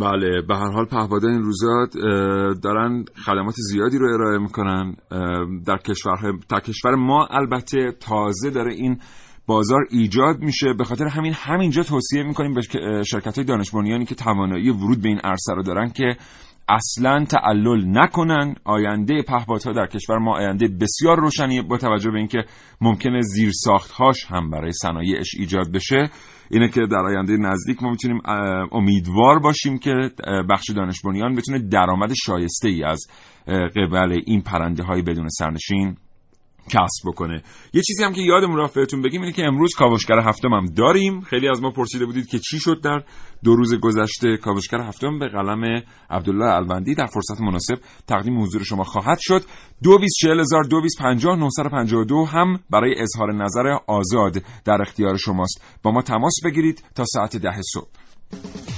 [0.00, 1.86] بله به هر حال پهپادها این روزا
[2.62, 4.96] دارن خدمات زیادی رو ارائه می‌کنن.
[5.66, 6.16] در کشور
[6.48, 9.00] در کشور ما البته تازه داره این
[9.46, 10.72] بازار ایجاد میشه.
[10.78, 12.62] به خاطر همین همینجا توصیه می‌کنیم به
[13.02, 16.16] شرکت های دانش بنیانی که توانایی ورود به این عرصه رو دارن که
[16.68, 18.54] اصلا تعلل نکنن.
[18.64, 22.44] آینده پهپادها در کشور ما آینده بسیار روشنی با توجه به اینکه
[22.80, 26.10] ممکنه زیر ساختهاش هم برای صنایعش ایجاد بشه.
[26.50, 28.20] اینه که در آینده نزدیک ما می‌تونیم
[28.72, 30.10] امیدوار باشیم که
[30.50, 33.06] بخش دانش بنیان بتونه درآمد شایسته ای از
[33.76, 35.96] قبل این پرنده های بدون سرنشین
[36.68, 37.42] کسب بکنه.
[37.72, 41.20] یه چیزی هم که یادمون رفت بهتون بگیم اینه که امروز کاوشگر هفتم هم داریم.
[41.20, 43.02] خیلی از ما پرسیده بودید که چی شد در
[43.44, 44.36] دو روز گذشته.
[44.36, 49.44] کاوشگر هفتم به قلم عبدالله الوندی در فرصت مناسب تقدیم حضور شما خواهد شد.
[49.82, 49.98] دو
[52.24, 55.62] هم برای اظهار نظر آزاد در اختیار شماست.
[55.82, 58.73] با ما تماس بگیرید تا ساعت ده صبح.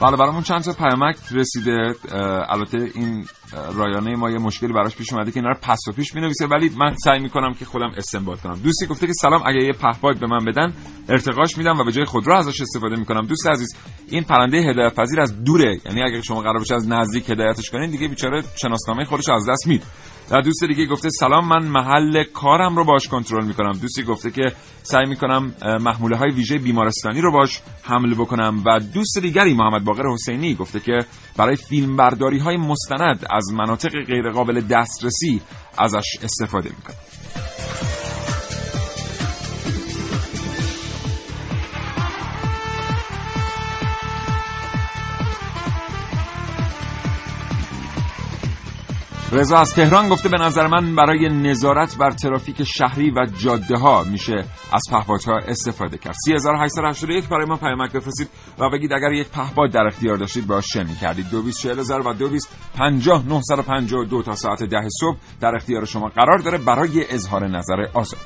[0.00, 1.94] بله برامون چند تا پیامک رسیده.
[2.48, 3.26] البته این
[3.74, 6.46] رایانه ما یه مشکلی براش پیش اومده که اینا رو پس و پیش می‌نویسه.
[6.46, 8.58] ولی من سعی می‌کنم که خودم استنباط کنم.
[8.64, 10.72] دوستی گفته که سلام اگه یه پهپاد به من بدن
[11.08, 13.26] ارتقاش میدم و به جای خودرو ازش استفاده می‌کنم.
[13.26, 13.76] دوست عزیز
[14.08, 15.80] این پرنده هدایت پذیر از دوره.
[15.86, 19.66] یعنی اگه شما قرار بشه از نزدیک هدایتش کنین دیگه بیچاره شناسنامه خودش از دست
[19.66, 19.84] میده.
[20.30, 23.72] و دوست دیگه گفته سلام من محل کارم رو باش کنترل می‌کنم.
[23.72, 24.42] دوستی گفته که
[24.82, 28.62] سعی می‌کنم محموله های ویژه بیمارستانی رو باش حمل بکنم.
[28.66, 30.98] و دوست دیگری محمد باقر حسینی گفته که
[31.36, 35.40] برای فیلم برداری های مستند از مناطق غیرقابل دسترسی
[35.78, 36.96] ازش استفاده می‌کنم.
[49.32, 54.04] رضا از تهران گفته به نظر من برای نظارت بر ترافیک شهری و جاده ها
[54.04, 56.14] میشه از پهپادها استفاده کرد.
[56.24, 60.84] 3881 برای ما پیامک بفرستید و بگید اگر یک پهپاد در اختیار داشتید با چه
[60.84, 61.30] می‌کردید.
[61.30, 67.86] 224000 و 2250952 تا ساعت ده صبح در اختیار شما قرار داره برای اظهار نظر
[67.94, 68.20] آزاد.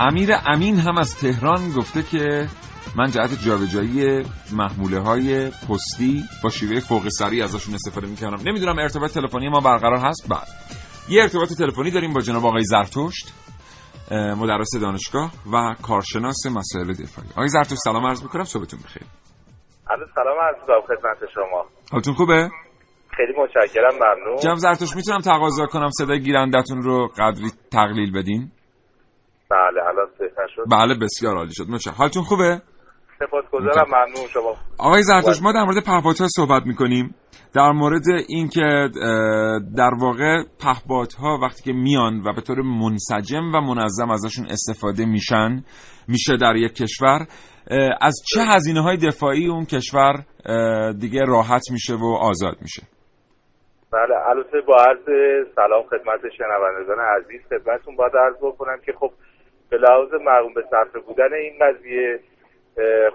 [0.00, 2.48] امیر امین هم از تهران گفته که
[2.96, 9.10] من جهت جابجایی محموله های پستی با شیوه فوق سری ازشون استفاده می‌کنم نمی‌دونم ارتباط
[9.10, 10.46] تلفنی ما برقرار هست؟ بعد
[11.08, 13.34] یه ارتباط تلفنی داریم با جناب آقای زرتشت
[14.10, 17.28] مدرس دانشگاه و کارشناس مسائل دفاعی.
[17.30, 18.44] آقای زرتشت سلام عرض می‌کنم.
[18.44, 19.02] صبحتون بخیر.
[20.14, 20.80] سلام عرض می‌کنم.
[20.80, 21.64] خدمت شما.
[21.92, 22.50] حالتون خوبه؟
[23.16, 24.36] خیلی متشکرم ممنون.
[24.42, 28.52] جناب زرتشت می‌تونم تقاضا کنم صدای گیرندتون رو قدری تقلیل بدین؟
[29.50, 31.64] بله الان بهتر شد بله بسیار عالی شد.
[31.68, 32.62] مچه حالتون خوبه؟
[33.18, 33.86] سپاسگزارم.
[33.88, 34.56] ممنون شما.
[34.78, 37.14] آقای زرتوش ما در مورد پهپادها صحبت می‌کنیم.
[37.54, 38.88] در مورد اینکه
[39.76, 45.64] در واقع پهپادها وقتی که میان و به طور منسجم و منظم ازشون استفاده میشن
[46.08, 47.26] میشه در یک کشور.
[48.00, 50.24] از چه هزینه های دفاعی اون کشور
[51.00, 52.82] دیگه راحت میشه و آزاد میشه؟
[53.92, 55.04] بله البته با عرض
[55.54, 59.10] سلام خدمت شنوندگان عزیز خدمتتون باید عرض بکنم که خب
[59.70, 62.20] به لحاظ مرغوم به صرفه بودن این قضیه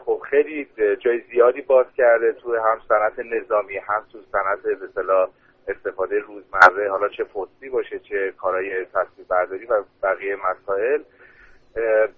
[0.06, 0.68] خب خیلی
[1.00, 5.28] جای زیادی باز کرده تو هم صنعت نظامی هم تو صنعت به
[5.68, 11.02] استفاده روزمره حالا چه پستی باشه چه کارهای تصویر برداری و بقیه مسائل.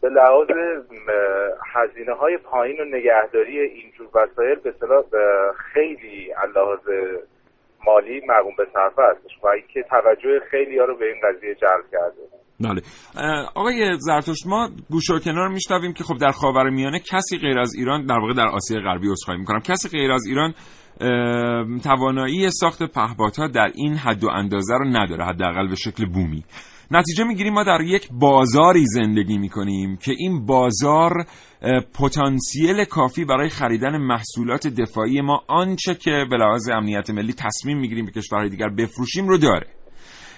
[0.01, 0.47] به لحاظ
[1.73, 4.73] هزینه های پایین و نگهداری اینجور وسایل به
[5.57, 6.79] خیلی لحاظ
[7.85, 11.83] مالی مرغوم به صرفه هستش و اینکه توجه خیلی ها رو به این قضیه جلب
[11.91, 12.21] کرده.
[12.63, 12.81] بله.
[13.55, 17.75] آقای زرتشت ما گوش و کنار میشنویم که خب در خاور میانه کسی غیر از
[17.75, 19.59] ایران در واقع در آسیا غربی عذرخواهی می‌کنم.
[19.59, 20.53] کسی غیر از ایران
[21.83, 26.43] توانایی ساخت پهپادها در این حد و اندازه رو نداره حداقل به شکل بومی.
[26.91, 31.11] نتیجه می‌گیریم ما در یک بازاری زندگی می‌کنیم که این بازار
[31.99, 38.05] پتانسیل کافی برای خریدن محصولات دفاعی ما آنچه که به لحاظ امنیت ملی تصمیم می‌گیریم
[38.05, 39.67] به کشورهای دیگر بفروشیم رو داره.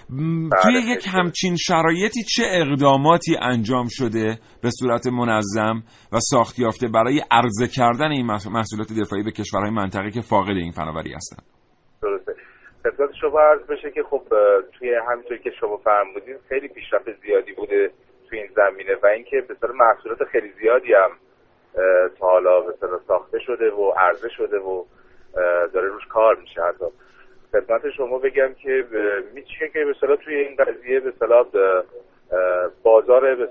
[0.09, 6.87] توی بله، یک همچین شرایطی چه اقداماتی انجام شده به صورت منظم و ساخت یافته
[6.87, 11.43] برای عرضه کردن این محصولات دفاعی به کشورهای منطقه که فاقد این فناوری هستند
[12.01, 12.35] درسته.
[12.83, 14.23] خدمت شما عرض بشه که خب
[14.79, 17.91] توی همینطور که شما فرمودین خیلی پیشرفت زیادی بوده
[18.29, 21.11] توی این زمینه و اینکه به محصولات خیلی زیادی هم
[22.19, 22.73] تا حالا به
[23.07, 24.83] ساخته شده و عرضه شده و
[25.73, 26.85] داره روش کار میشه حتی.
[27.55, 28.83] خدمت شما بگم که
[29.33, 31.11] میشه که مثلا توی این قضیه به
[32.83, 33.47] بازار به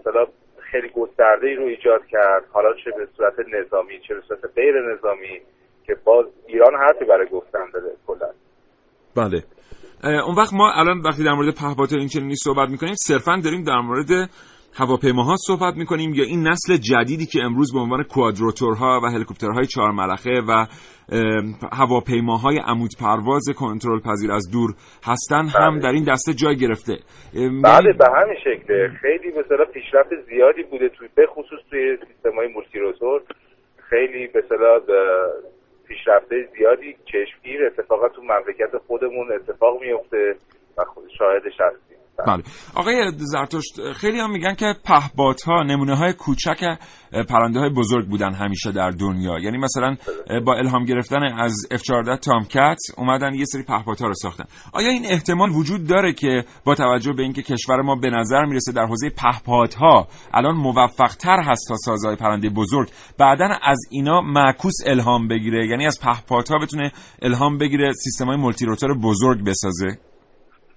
[0.70, 2.44] خیلی گسترده ای رو ایجاد کرد.
[2.52, 5.40] حالا چه به صورت نظامی چه به صورت غیر نظامی
[5.86, 8.30] که باز ایران حرفی برای گفتن داره کلا.
[9.16, 9.42] بله.
[10.26, 13.80] اون وقت ما الان وقتی در مورد پهپاد این چنینی صحبت می‌کنیم صرفا داریم در
[13.80, 14.30] مورد
[14.76, 19.90] هواپیماها صحبت می‌کنیم یا این نسل جدیدی که امروز به عنوان کوادروتورها و هلیکوپترهای چهار
[19.90, 20.68] ملخه و اه،
[21.72, 24.70] هواپیماهای عمود پرواز کنترل پذیر از دور
[25.06, 26.96] هستن هم در این دسته جای گرفته.
[27.64, 28.88] بله به همین شکله.
[29.02, 32.48] خیلی مثلا پیشرفت زیادی بوده توی به خصوص توی سیستم های
[33.90, 34.42] خیلی به
[35.88, 40.36] پیشرفته زیادی چشمگیر اتفاقا تو مملکت خودمون اتفاق میفته
[40.78, 40.84] و
[41.18, 42.42] شاهدش هستیم بله.
[42.74, 46.78] آقای زرتشت خیلی هم میگن که پهپادها نمونه های کوچک
[47.28, 49.38] پرنده های بزرگ بودن همیشه در دنیا.
[49.38, 49.96] یعنی مثلا
[50.46, 54.44] با الهام گرفتن از F14 تامکت اومدن یه سری پهپادها رو ساختن.
[54.72, 58.72] آیا این احتمال وجود داره که با توجه به اینکه کشور ما به نظر می‌رسه
[58.72, 64.74] در حوزه پهپادها الان موفق تر هست تا سازهای پرنده بزرگ بعدا از اینا معکوس
[64.86, 69.98] الهام بگیره؟ یعنی از پهپادها بتونه الهام بگیره سیستم های مولتی روتور بزرگ بسازه؟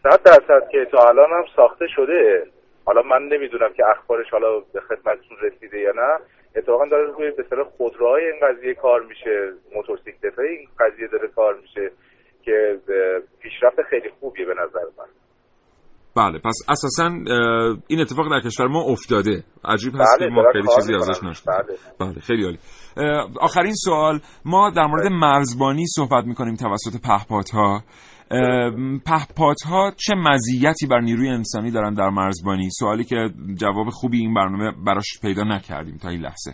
[0.10, 2.44] صد درصد که تا الان هم ساخته شده.
[2.86, 6.20] حالا من نمی‌دونم که اخبارش حالا به خدمتتون رسیده یا نه.
[6.56, 9.54] اتفاقا داره روی به اصطلاح خودروهای این قضیه کار میشه.
[9.76, 11.92] موتورسیکلت های این قضیه داره کار میشه
[12.44, 12.78] که
[13.42, 15.06] پیشرفت خیلی خوبیه به نظر من.
[16.16, 17.06] بله پس اساسا
[17.88, 19.44] این اتفاق در کشور ما افتاده.
[19.66, 20.96] عجیب هست بله که ما خیلی چیزی.
[20.96, 21.64] ازش نشنیدیم.
[22.00, 22.12] بله.
[22.12, 22.58] بله خیلی عالی.
[23.42, 24.20] آخرین سوال.
[24.46, 27.82] ما در مورد مرزبانی صحبت می‌کنیم توسط پهپادها.
[29.06, 33.30] پهپادها چه مزیتی بر نیروی انسانی دارن در مرزبانی سوالی که
[33.62, 36.52] جواب خوبی این برنامه براش پیدا نکردیم تا این لحظه.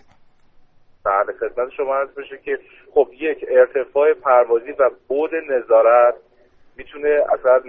[1.05, 2.57] بله خدمت شما عرض بشه که
[2.93, 6.15] خب یک ارتفاع پروازی و بود نظارت
[6.77, 7.61] می‌تونه اصلا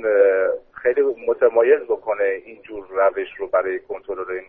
[0.73, 4.45] خیلی متمایز بکنه اینجور روش رو برای کنترل این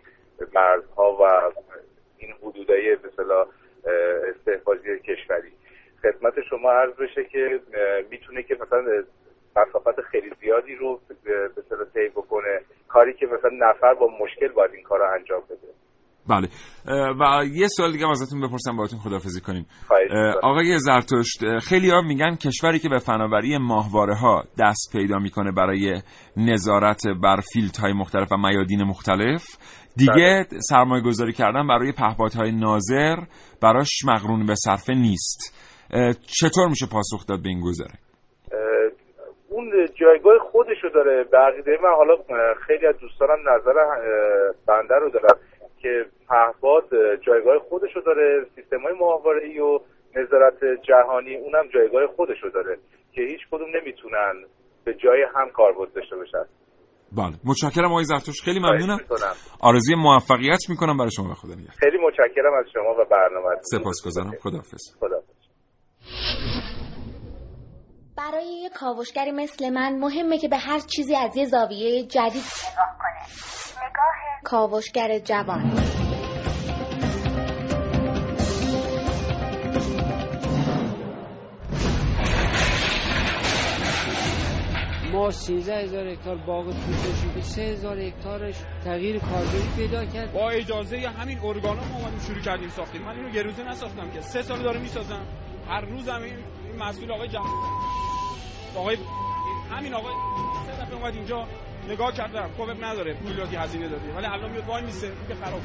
[0.55, 1.23] مرزها و
[2.17, 2.33] این
[3.05, 3.47] اصطلاح
[3.87, 3.93] اه،
[4.35, 5.51] استحفاظی کشوری.
[6.01, 7.59] خدمت شما عرض بشه که
[8.11, 9.03] می‌تونه که مثلا
[9.55, 12.59] مسافت خیلی زیادی رو به اصطلاح طی بکنه.
[12.87, 15.67] کاری که مثلا نفر با مشکل باید این کار رو انجام بده.
[16.29, 16.47] بله.
[17.19, 19.65] و یه سوال دیگه ازتون بپرسم باهاتون خدافزی کنیم.
[20.43, 26.01] آقای زرتشت خیلی ها میگن کشوری که به فناوری ماهواره ها دست پیدا می‌کنه برای
[26.37, 29.43] نظارت بر فیلت های مختلف و میادین مختلف.
[29.97, 33.15] دیگه سرمایه گذاری کردن برای پهپادهای ناظر
[33.61, 35.61] براش مقرون به صرفه نیست.
[36.39, 37.93] چطور میشه پاسخ داد به این گذاره
[39.55, 41.93] اون جایگاه خودشو داره به عقیده من.
[41.95, 42.15] حالا
[42.67, 43.77] خیلی از دوستانم نظر
[44.67, 45.35] بنده رو دارن
[45.81, 48.93] که پهپاد اه، جایگاه خودشو داره سیستم های
[49.43, 49.79] ای و
[50.15, 52.77] نظارت جهانی اونم جایگاه خودشو داره
[53.13, 54.33] که هیچ کدوم نمی‌تونن
[54.85, 56.45] به جای هم کاربرد داشته باشن.
[57.17, 57.33] بله.
[57.45, 58.43] متشکرم آقای زرتشت.
[58.43, 58.99] خیلی ممنونم.
[59.61, 61.29] آرزوی موفقیت می‌کنم برای شما.
[61.29, 61.75] و خدا نگهدار.
[61.79, 64.31] خیلی متشکرم از شما و برنامه سپاسگزارم.
[64.41, 64.83] خداحافظ.
[64.99, 65.21] خدا
[68.17, 72.97] برای یه کاوشگری مثل من مهمه که به هر چیزی از یه زاویه جدید نگاه
[72.99, 73.89] کنه.
[73.89, 75.71] نگاه کاوشگر جوان.
[85.11, 90.33] ما 13 هزار هکتار باغ توت که 3 هزار هکتارش تغییر کاربردی پیدا کرد.
[90.33, 93.01] با اجازه همین ارگانا ما اومدیم شروع کردیم ساختیم.
[93.01, 95.25] من اینو یه روزه نساختم که سه سال داره می‌سازم.
[95.69, 97.43] هر روز هم این این مسئول آقای جم...
[98.75, 98.97] آقای
[99.71, 100.13] همین آقای
[100.65, 101.47] سه دفعه اومد اینجا
[101.89, 105.35] نگاه کردم خب اب نداره پول که هزینه دادی ولی الان میاد وای میسه که
[105.35, 105.61] خراب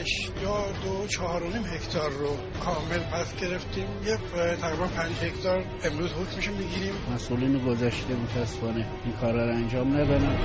[0.00, 3.86] هشتاد و چهار و نیم هکتار رو کامل پس گرفتیم.
[4.06, 4.18] یه
[4.56, 6.94] تقریبا پنج هکتار امروز حکمشو می‌گیریم.
[7.14, 10.38] مسئولین گذشته متاسفانه این کار رو انجام ندادن.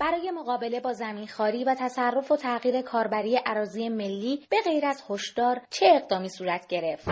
[0.00, 5.60] برای مقابله با زمینخواری و تصرف و تغییر کاربری اراضی ملی به غیر از هشدار
[5.70, 7.08] چه اقدامی صورت گرفت؟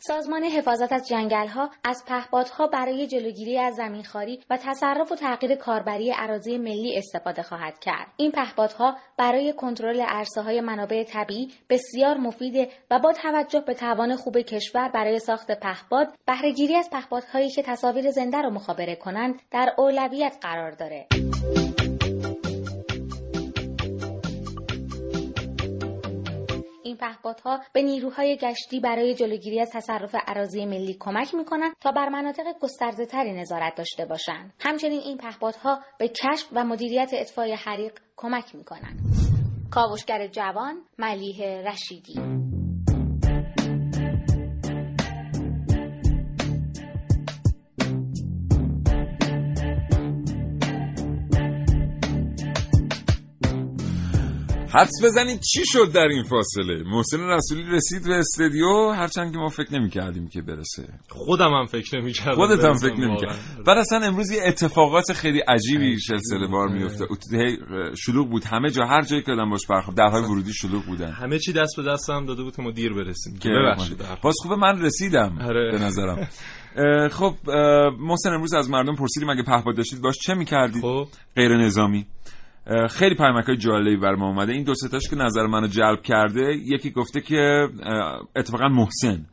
[0.00, 6.12] سازمان حفاظت از جنگل‌ها از پهپادها برای جلوگیری از زمینخواری و تصرف و تغییر کاربری
[6.16, 8.06] اراضی ملی استفاده خواهد کرد.
[8.16, 14.38] این پهپادها برای کنترل عرصه‌های منابع طبیعی بسیار مفیده و با توجه به توان خوب
[14.38, 20.36] کشور برای ساخت پهپاد، بهرهگیری از پهپادهایی که تصاویر زنده را مخابره کنند در اولویت
[20.40, 21.06] قرار داره.
[26.88, 32.08] این پهپادها به نیروهای گشتی برای جلوگیری از تصرف اراضی ملی کمک می‌کنند تا بر
[32.08, 34.52] مناطق گسترده تری نظارت داشته باشند.
[34.60, 39.00] همچنین این پهپادها به کشف و مدیریت اطفای حریق کمک می‌کنند.
[39.70, 42.57] کاوشگر جوان ملیه رشیدی
[54.78, 59.48] حدس بزنید چی شد در این فاصله؟ محسن رسولی رسید به استودیو هرچند که ما
[59.48, 60.88] فکر نمی کردیم که برسه.
[61.08, 63.36] خودم هم فکر نمی کردم خودت هم فکر نمی واقعا.
[63.66, 67.06] بعد اصلا امروز یه اتفاقات خیلی عجیبی سلسله وار میفته
[67.98, 68.44] شلوغ بود.
[68.44, 71.10] همه جا هر جایی که آدم باش برخورد درهای ورودی شلوغ بودن.
[71.10, 73.38] همه چی دست به دست هم داده بود که ما دیر برسیم.
[73.38, 74.02] که ببخشید.
[74.22, 75.72] باز خوبه من رسیدم آره.
[75.72, 76.28] به نظرم.
[77.18, 77.34] خب
[78.00, 81.08] محسن امروز از مردم پرسیدیم اگه پهپاد داشتید باش چه می‌کردید؟ خب.
[81.36, 82.06] غیر نظامی.
[82.90, 84.52] خیلی پیامک های جالبی بر ما اومده.
[84.52, 87.68] این دو سه تاش که نظر منو جلب کرده یکی گفته که
[88.36, 89.26] اتفاقا محسن.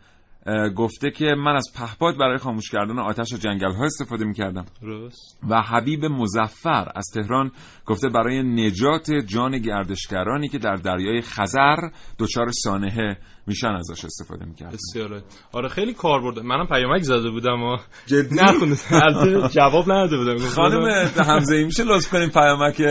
[0.75, 4.65] گفته که من از پهپاد برای خاموش کردن آتش و جنگل ها استفاده می‌کردم.
[4.81, 5.39] درست.
[5.49, 7.51] و حبیب مزفر از تهران
[7.85, 11.77] گفته برای نجات جان گردشگرانی که در دریای خزر
[12.19, 13.17] دچار سانحه
[13.47, 18.35] میشن ازش استفاده می‌کردن بسیاره آره خیلی کار برده منم پیامک زده بودم و جدی؟
[18.35, 19.47] نخوندم.
[19.57, 20.37] جواب نداده بودم.
[20.37, 22.81] خانم همزه میشه لطف کنیم پیامک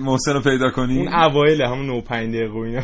[0.00, 2.82] محسن رو پیدا کنی؟ اون اوایل همون نو پنج دقیقه و اینا.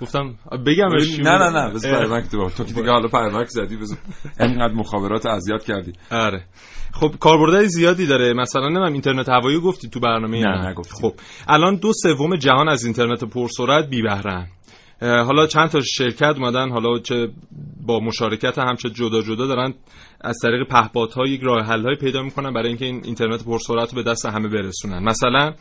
[0.00, 0.34] گفتم
[0.66, 2.06] بگمش چی نه نه؟ نه بذار.
[2.06, 3.98] پیامک تو تو که دیگه حالا پیامک زدی بذار
[4.40, 6.44] اینقدر مخابرات اذیت کردی آره
[6.92, 11.10] خب کاربردهای زیادی داره مثلا نمیم اینترنت هوایی گفتی تو برنامه نه، یا نگفتیم.
[11.10, 11.14] خب
[11.48, 14.02] الان دو سوم جهان از اینترنت پرسرعت بی.
[15.02, 17.28] اه، حالا چند تا شرکت اومدن حالا چه
[17.86, 19.74] با مشارکت هم چه جدا جدا دارن
[20.20, 24.10] از طریق پهپادها یک راه حل پیدا می‌کنن برای اینکه این اینترنت پرسرعت رو به
[24.10, 25.02] دست همه برسونن.
[25.02, 25.54] مثلا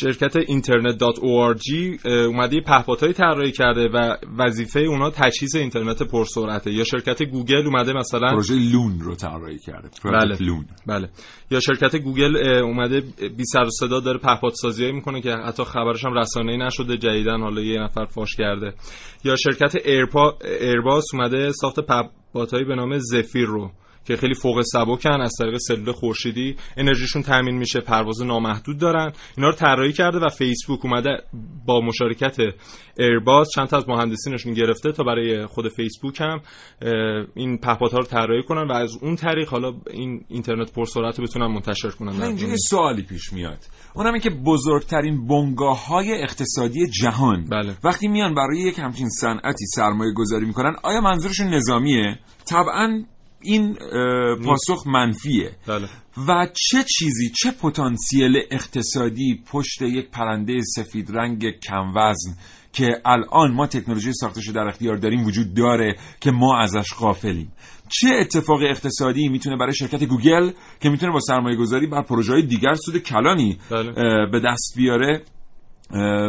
[0.00, 0.36] شرکت
[2.04, 6.72] اه، اومده پهپادهایی طراحی کرده و وظیفه اونا تجهیز اینترنت پرسرعته.
[6.72, 9.88] یا شرکت گوگل اومده مثلا پروژه لون رو طراحی کرده.
[10.04, 10.64] بله لون.
[10.86, 11.08] بله.
[11.50, 13.00] یا شرکت گوگل اومده
[13.36, 17.60] بی سر و صدا داره پهپادسازی می‌کنه که حتی خبرش هم رسانه‌ای نشده جدیدن حالا
[17.60, 18.74] یه نفر فاش کرده.
[19.24, 21.80] یا شرکت ایرپا ایرباس اومده ساخت
[22.32, 23.70] پهپادهایی به نام Zephyr رو
[24.04, 29.48] که خیلی فوق سبکن از طریق سلول خورشیدی انرژیشون تامین میشه پرواز نامحدود دارن اینا
[29.48, 31.16] رو طراحی کرده و فیسبوک اومده
[31.66, 32.36] با مشارکت
[32.98, 36.40] ایرباس چند تا از مهندسینشون گرفته تا برای خود فیسبوک هم
[37.34, 41.46] این پهپادها رو طراحی کنن و از اون طریق حالا این اینترنت پرسرعت رو بتونن
[41.46, 42.38] منتشر کنن.
[42.38, 43.58] یه سوالی پیش میاد
[43.94, 47.76] اونم این که بزرگترین بنگاه های اقتصادی جهان بله.
[47.84, 53.04] وقتی میان برای یک همچین صنعتی سرمایه گذاری می‌کنن آیا منظورشون نظامیه طبعا
[53.42, 53.74] این
[54.44, 55.88] پاسخ منفیه بله.
[56.28, 62.36] و چه چیزی چه پتانسیل اقتصادی پشت یک پرنده سفید رنگ کم وزن
[62.72, 67.52] که الان ما تکنولوژی ساختش در اختیار داریم وجود داره که ما ازش غافلیم
[67.88, 72.42] چه اتفاق اقتصادی می‌تونه برای شرکت گوگل که می‌تونه با سرمایه گذاری بر پروژه های
[72.42, 73.92] دیگر سود کلانی بله.
[74.26, 75.22] به دست بیاره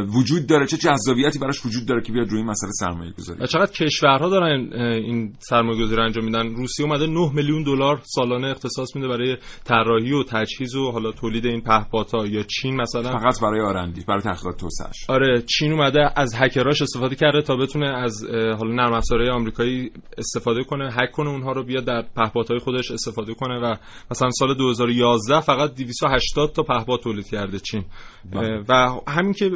[0.08, 0.66] وجود داره.
[0.66, 3.40] چه جذابیتی براش وجود داره که بیاد روی این مسئله سرمایه گذاری.
[3.44, 8.48] و چقدر کشورها دارن این سرمایه گذاری انجام میدن؟ روسیه اومده 9 میلیون دلار سالانه
[8.48, 13.18] اختصاص میده برای طراحی و تجهیز و حالا تولید این پهپادها یا چین مثلا.
[13.18, 15.10] فقط برای آرندی برای تحقیقات توسعهش.
[15.10, 20.64] آره چین اومده از هکراش استفاده کرده تا بتونه از حالا نرم افزارهای آمریکایی استفاده
[20.64, 23.76] کنه هک کنه اونها رو بیاد در پهپادهای خودش استفاده کنه و
[24.12, 27.86] مثلا سال 2011 فقط 280 تا پهپاد تولید کرده چین.
[28.34, 28.64] بله.
[28.70, 29.51] و همین که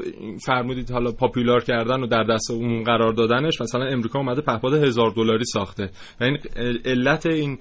[0.46, 5.12] فرمودید حالا پاپولار کردن و در دست عموم قرار دادنش مثلا امریکا اومده پهپاد هزار
[5.12, 5.90] دلاری ساخته.
[6.22, 6.38] و این
[6.86, 7.58] علت این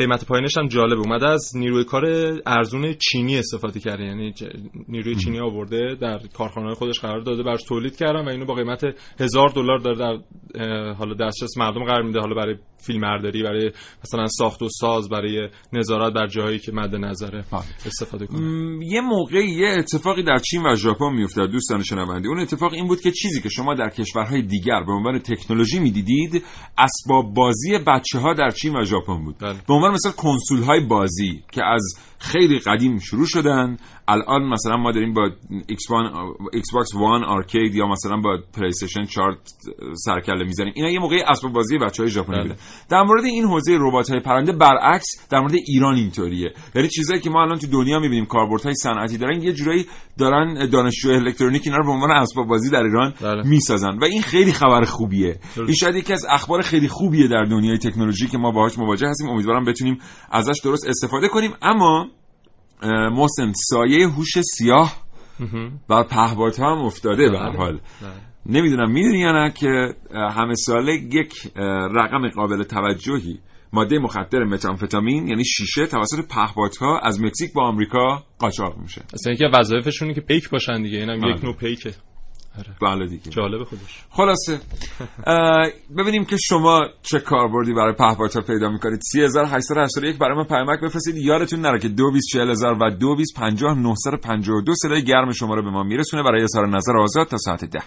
[0.00, 2.04] قیمت پایینش هم جالب اومده از نیروی کار
[2.46, 4.04] ارزون چینی استفاده کرده.
[4.04, 8.44] یعنی ج- نیروی چینی آورده در کارخانه خودش قرار داده براش تولید کردن و اینو
[8.44, 8.84] با قیمت
[9.20, 10.18] هزار دلار داره در
[10.92, 12.20] حالا دسترس مردم قرار میده.
[12.20, 12.54] حالا برای
[12.86, 13.70] فیلمبرداری برای
[14.04, 17.44] مثلا ساخت و ساز برای نظارت بر جاهایی که مد نظره
[17.86, 18.40] استفاده کنه.
[18.40, 22.28] م، یه موقعی یه اتفاقی در چین و ژاپن میافتاد دوستان شنونده.
[22.28, 26.44] اون اتفاق این بود که چیزی که شما در کشورهای دیگر به عنوان تکنولوژی می‌دیدید
[26.78, 29.36] اسباب بازی بچه ها در چین و ژاپن بود.
[29.40, 29.56] بله.
[29.68, 31.82] به عنوان مثلا کنسول های بازی که از
[32.18, 33.76] خیلی قدیم شروع شدن
[34.10, 35.30] الان مثلا ما داریم با
[35.68, 39.36] Xbox One Arcade یا مثلا با PlayStation 4
[39.94, 40.72] سرکله می‌زنیم.
[40.76, 42.42] اینا یه موقعی اسباب بازی بچه های ژاپنی بله.
[42.42, 42.56] بودن.
[42.90, 46.52] در مورد این حوزه ربات های پرنده برعکس در مورد ایران اینطوریه.
[46.74, 49.86] یعنی چیزایی که ما الان تو دنیا می‌بینیم کاربردهای صنعتی دارن یه جورایی
[50.18, 53.42] دارن دانشجو الکترونیک اینا رو به عنوان اسباب بازی در ایران بله.
[53.48, 53.98] می‌سازن.
[53.98, 55.38] و این خیلی خبر خوبیه.
[55.56, 59.28] این شاید یکی از اخبار خیلی خوبیه در دنیای تکنولوژی که ما باهاش مواجه هستیم.
[59.28, 59.98] امیدوارم بتونیم
[60.30, 61.50] ازش درست استفاده کنیم.
[61.62, 62.06] اما
[63.12, 64.96] محسن سایه هوش سیاه.
[65.88, 67.80] بر پهپادها هم افتاده به هر حال.
[68.46, 71.34] نمی‌دونم می‌دونی یا نه که همه ساله یک
[71.96, 73.38] رقم قابل توجهی.
[73.72, 79.02] ماده مخدر متامفتامین یعنی شیشه توسط پهپادها از مکزیک با آمریکا قاچاق میشه.
[79.14, 81.44] اصلا یکی از وظایفشونه که پیک باشن دیگه اینم یک آره.
[81.44, 81.94] نوع پیکه.
[82.82, 83.30] بله دیگه.
[83.30, 84.04] جالب خودش.
[84.10, 84.60] خلاصه.
[85.98, 89.00] ببینیم که شما چه کاربردی برای پهپادها پیدا می‌کنید.
[89.12, 91.16] 3881 برای ما پیامک بفرستید.
[91.16, 96.68] یادتون نره که 224000 و 2250 صدای گرم شما رو به ما میرسونه برای اظهار
[96.68, 97.80] نظر آزاد تا ساعت 10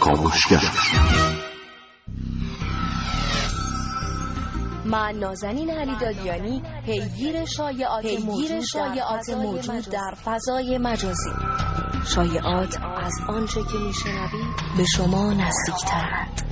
[0.00, 1.31] کاوشگر.
[4.92, 11.30] من نازنین علی دادیانی پیگیر شایعات موجود شایعات موجود موجود در فضای مجازی.
[12.14, 16.42] شایعات از آنچه که میشنوید به شما نزدیکترند.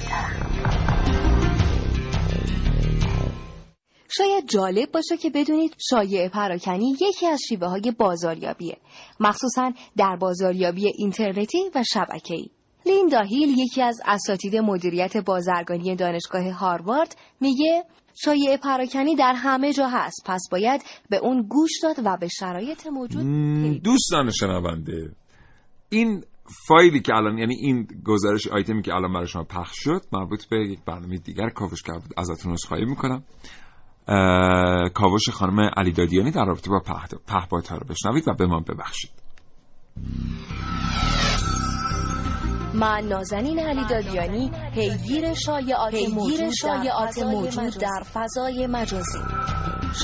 [4.08, 8.76] شاید جالب باشه که بدونید شایعه پراکنی یکی از شیوه های بازاریابیه.
[9.20, 12.50] مخصوصا در بازاریابی اینترنتی و شبکه‌ای.
[12.86, 17.84] لیندا هیل یکی از اساتید مدیریت بازرگانی دانشگاه هاروارد میگه
[18.24, 20.22] شایعه پراکنی در همه جا هست.
[20.26, 23.22] پس باید به اون گوش داد و به شرایط موجود
[23.82, 25.12] دوستان شنونده
[25.88, 26.24] این
[26.66, 30.56] فایلی که الان یعنی این گزارش آیتمی که الان برای شما پخش شد مربوط به
[30.56, 33.22] یک برنامه دیگر کاوشگر بود ازتون عذرخواهی می‌کنم.
[34.94, 36.82] کاوش خانم علی دادیانی در رابطه با
[37.26, 39.10] پهپادها رو بشنوید و به ما ببخشید.
[42.74, 47.78] من نازنین علی دادیانی پیگیر شایعات موجود شایعات موجود مجازی.
[47.78, 49.18] در فضای مجازی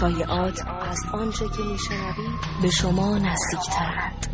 [0.00, 0.60] شایعات
[0.90, 4.26] از آنچه که میشنوید به شما نزدیکترند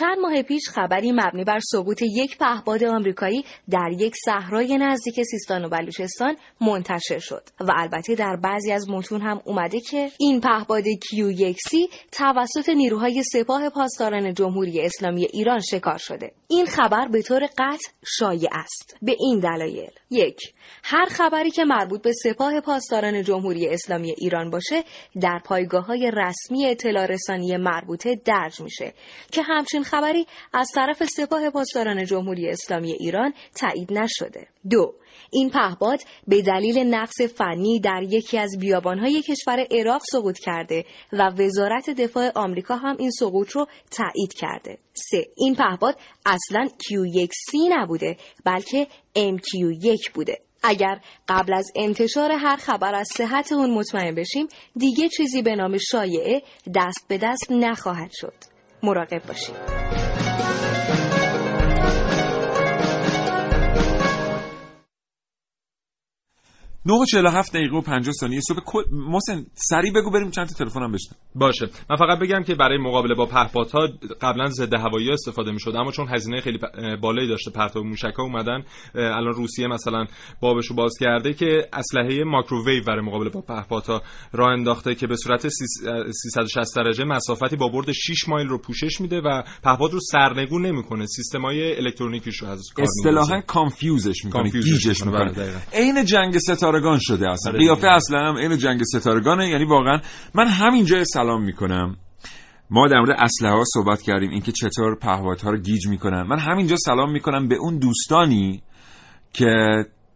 [0.00, 5.64] چند ماه پیش خبری مبنی بر ثبوت یک پهپاد آمریکایی در یک صحرای نزدیک سیستان
[5.64, 10.84] و بلوچستان منتشر شد و البته در بعضی از متون هم اومده که این پهپاد
[10.84, 16.32] Q1C توسط نیروهای سپاه پاسداران جمهوری اسلامی ایران شکار شده.
[16.48, 18.96] این خبر به طور قطع شایع است.
[19.02, 19.90] به این دلایل.
[20.10, 20.38] یک
[20.82, 24.84] هر خبری که مربوط به سپاه پاسداران جمهوری اسلامی ایران باشه
[25.20, 28.92] در پایگاه های رسمی اطلاع رسانی مربوطه درج میشه
[29.32, 34.46] که همچین خبری از طرف سپاه پاسداران جمهوری اسلامی ایران تایید نشده.
[34.70, 34.94] دو
[35.32, 41.30] این پهپاد به دلیل نقص فنی در یکی از بیابانهای کشور عراق سقوط کرده و
[41.38, 44.78] وزارت دفاع آمریکا هم این سقوط رو تایید کرده.
[44.92, 48.86] سه این پهپاد اصلا Q1C نبوده بلکه
[49.16, 50.38] MQ1 بوده.
[50.62, 55.78] اگر قبل از انتشار هر خبر از صحت اون مطمئن بشیم دیگه چیزی به نام
[55.78, 56.42] شایعه
[56.74, 58.49] دست به دست نخواهد شد.
[58.82, 59.54] مراقب باشید.
[66.86, 68.58] 9 و 47 دقیقه و 50 ثانیه صبح.
[68.66, 71.68] کل محسن سریع بگو بریم چند تا تلفن هم بشنم باشه.
[71.90, 73.88] من فقط بگم که برای مقابله با پهپادها
[74.20, 78.22] قبلا ضد هوایی استفاده می‌شد اما چون هزینه خیلی پ- بالایی داشته پرتاب موشک ها
[78.22, 78.62] اومدن
[78.94, 80.04] الان روسیه مثلا
[80.40, 84.02] بابشو باز کرده که اسلحه ماکروویو برای مقابله با پهپادها
[84.32, 88.58] راه انداخته که به صورت سیس- اه، 360 درجه مسافتی با برد 6 مایل رو
[88.58, 91.06] پوشش میده و پهپاد رو سرنگون نمی‌کنه.
[91.06, 93.40] سیستمای الکترونیکیش رو از کار اصطلاحا.
[93.40, 95.54] confuse ش می‌کنه گیجش می‌کنه، بله،.
[95.72, 96.38] عین جنگ
[96.70, 97.52] ستارگان شده اصلا.
[97.52, 97.92] آره قیافه دیگه.
[97.92, 99.48] اصلا هم عین جنگ ستارگانه.
[99.48, 100.00] یعنی واقعا
[100.34, 101.96] من همینجا سلام می‌کنم.
[102.70, 106.22] ما در مورد اسلحه ها صحبت کردیم اینکه چطور پهپادها رو گیج می‌کنن.
[106.22, 108.62] من همینجا سلام می‌کنم به اون دوستانی
[109.32, 109.46] که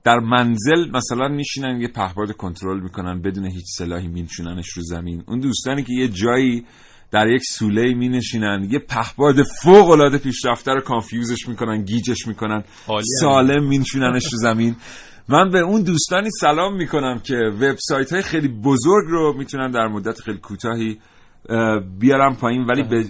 [0.05, 5.25] در منزل مثلا میشینن یه پهپاد کنترل می‌کنن بدون هیچ سلاحی میشوننش رو زمین.
[5.29, 6.65] اون دوستانی که یه جایی
[7.11, 12.65] در یک سوله می نشینن یه پهپاد فوق العاده پیشرفته رو کانفیوزش می‌کنن گیجش می‌کنن.
[13.21, 14.77] سالم مینشوننش رو زمین.
[15.29, 20.21] من به اون دوستانی سلام می‌کنم که وبسایت های خیلی بزرگ رو می‌تونن در مدت
[20.21, 20.99] خیلی کوتاهی
[21.49, 23.05] اه، بیارن پایین ولی به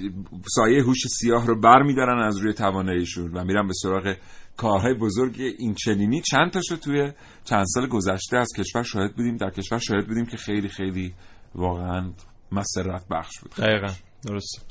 [0.47, 4.17] سایه هوش سیاه رو بر میدارن از روی تواناییشون و میرن به سراغ
[4.57, 6.23] کارهای بزرگ این چنینی.
[6.31, 7.13] چند تاشو توی
[7.45, 11.15] چند سال گذشته از کشور شاهد بودیم در کشور شاهد بودیم که خیلی خیلی
[11.55, 12.13] واقعا
[12.53, 13.53] مسرت بخش بود.
[13.59, 13.93] دقیقا
[14.27, 14.67] درست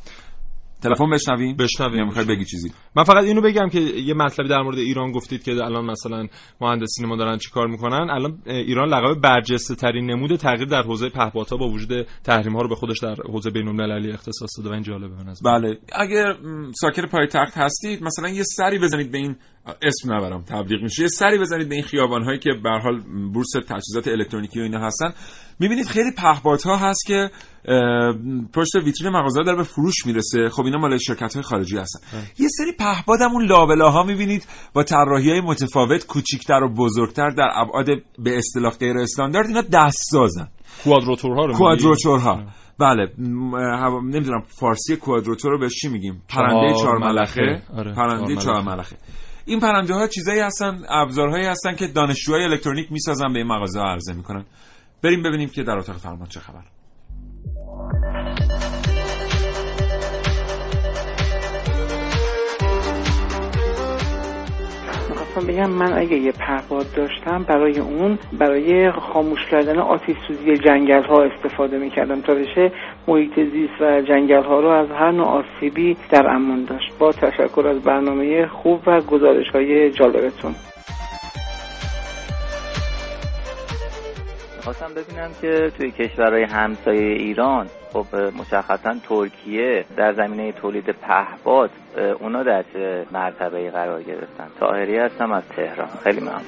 [0.83, 2.05] تلفن بشنویم؟ بشنویم.
[2.05, 5.51] می‌خوای بگی چیزی؟ من فقط اینو بگم که یه مطلبی در مورد ایران گفتید که
[5.51, 6.27] الان مثلا
[6.61, 8.09] مهندسین ما دارن چیکار می‌کنن.
[8.09, 12.69] الان ایران لقب برجسته ترین نمود تغییر در حوزه پهپادها با وجود تحریم ها رو
[12.69, 15.51] به خودش در حوزه بین المللی اختصاص داده و این جالبه به نظر.
[15.51, 15.77] بله.
[15.93, 19.35] اگر م، ساکن پایتخت هستید مثلا یه سری بزنید به این
[19.81, 21.01] اسم نبرم تبلیغ میشه.
[21.01, 23.01] یه سری بزنید به این خیابان هایی که به هر حال
[23.33, 25.13] بورس تجهیزات الکترونیکی و اینا هستن.
[25.59, 27.29] می‌بینید خیلی پهپادها هست که
[27.65, 28.13] اه،
[28.53, 30.49] پشت ویترین مغازه داره به فروش می‌رسه.
[30.49, 31.99] خب اینا مال شرکت های خارجی هستن.
[32.39, 37.49] یه سری پهپاد هم اون لابلاها می‌بینید با طراحی های متفاوت کوچیکتر و بزرگتر در
[37.55, 37.85] ابعاد
[38.19, 39.47] به اصطلاح غیر استاندارد.
[39.47, 40.47] اینا دست سازن
[40.83, 42.43] کوادروتورها رو کوادروتورها.
[42.79, 43.11] بله.
[44.03, 47.61] نمی‌دونم فارسی کوادروتور رو به چی میگیم؟ پرنده چهار ملخه.
[47.77, 48.97] آره، پرنده چهار چهار ملخه.
[49.45, 54.13] این پرنده ها چیزایی هستن ابزارهایی هستن که دانشجوهای الکترونیک می‌سازن به این مغازه عرضه
[54.13, 54.45] می‌کنن.
[55.01, 56.63] بریم ببینیم که در اتاق فرمان چه خبر.
[65.35, 71.03] می‌خواستم بگم من اگه یه پهپاد داشتم برای اون برای خاموش کردن آتیش سوزی جنگل
[71.03, 72.71] ها استفاده می‌کردم تا بشه
[73.07, 76.97] محیط زیست و جنگل ها رو از هر نوع آسیبی در امان داشت.
[76.99, 80.55] با تشکر از برنامه خوب و گزارش های جالبتون.
[84.55, 91.69] می‌خواستم ببینم که توی کشورهای همسایه ایران خب مشخصا ترکیه در زمینه تولید پهپاد
[92.19, 94.47] اونا در چه مرتبه قرار گرفتن.
[94.59, 95.89] تاهری هستم از تهران.
[96.03, 96.41] خیلی ممنون.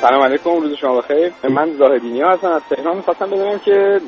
[0.00, 1.32] سلام علیکم روز شما بخیر.
[1.50, 2.96] من زاهدینی هستم از تهران.
[2.96, 4.00] می‌خواستم بدونم که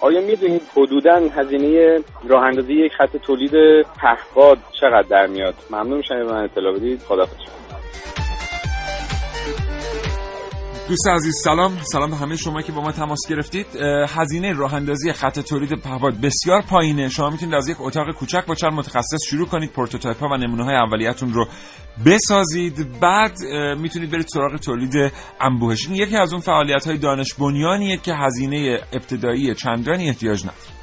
[0.00, 6.22] آیا می‌دونید حدودا هزینه راه اندازی یک خط تولید پهپاد چقدر در میاد؟ ممنون میشم
[6.22, 7.00] من اطلاع بدید.
[7.00, 7.26] خدا
[10.88, 11.78] دوست عزیز سلام.
[11.92, 13.66] سلام به همه شما که با ما تماس گرفتید.
[14.08, 17.08] هزینه راه اندازی خط تولید پهپاد بسیار پایینه.
[17.08, 20.64] شما می‌تونید از یک اتاق کوچک با چند متخصص شروع کنید prototype ها و نمونه
[20.64, 21.48] های اولیتون رو
[22.06, 23.00] بسازید.
[23.00, 23.32] بعد
[23.78, 25.88] می‌تونید برید سراغ تولید انبوهش.
[25.90, 30.73] یکی از اون فعالیت های دانش بنیانیه که هزینه ابتدایی چندانی احتیاج نداره.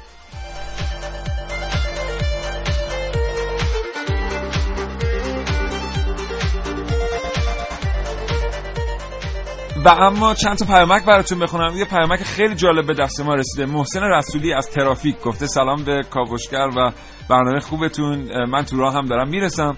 [9.84, 11.76] و اما چند تا پیامک براتون بخونم.
[11.76, 13.66] یه پیامک خیلی جالب به دست ما رسیده.
[13.66, 16.92] محسن رسولی از ترافیک گفته سلام به کاوشگر و
[17.30, 18.46] برنامه خوبتون.
[18.46, 19.76] من تو راه هم دارم می‌رسم.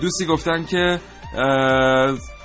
[0.00, 1.00] دوستی گفتن که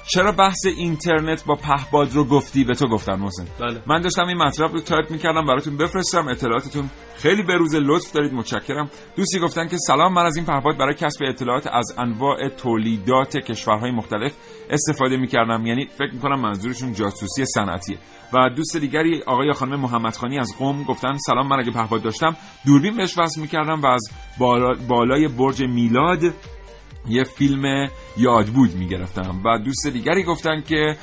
[0.07, 3.81] چرا بحث اینترنت با پهباد رو گفتی به تو گفتن محسن؟ بله.
[3.87, 6.27] من داشتم این مطلب رو تایپ می‌کردم براتون بفرستم.
[6.27, 8.89] اطلاعاتتون خیلی به روز لطف دارید متشکرم.
[9.15, 13.91] دوستی گفتن که سلام من از این پهپاد برای کسب اطلاعات از انواع تولیدات کشورهای
[13.91, 14.33] مختلف
[14.69, 15.65] استفاده می‌کردم.
[15.65, 17.97] یعنی فکر می‌کنم منظورشون جاسوسی صنعتیه.
[18.33, 22.35] و دوست دیگری آقای یا خانم محمدخانی از قم گفتن سلام من اگه پهپاد داشتم
[22.65, 24.01] دوربین بهش وصل می‌کردم و از
[24.39, 26.33] بالا بالای برج میلاد
[27.07, 30.97] یه فیلم یاد بود می‌گرفتم و دوست دیگری گفتن که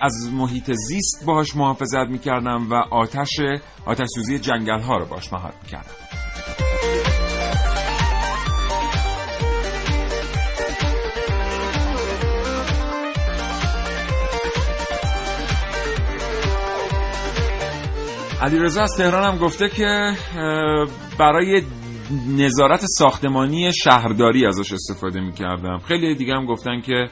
[0.00, 3.40] از محیط زیست باهاش محافظت می‌کردم و آتش
[3.86, 5.90] آتش سوزی جنگل ها رو باش مهار می‌کردم.
[18.42, 20.12] علی رضا از تهران هم گفته که
[21.18, 21.62] برای
[22.28, 25.78] نظارت ساختمانی شهرداری ازش استفاده می‌کردم.
[25.78, 27.10] خیلی دیگه هم گفتن که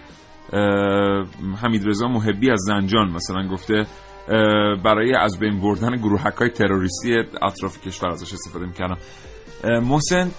[1.63, 3.87] حمید رضا محبی از زنجان مثلا گفته
[4.85, 8.99] برای از بین بردن گروهک های تروریستی اطراف کشور ازش استفاده می‌کردم.
[9.65, 10.31] محسن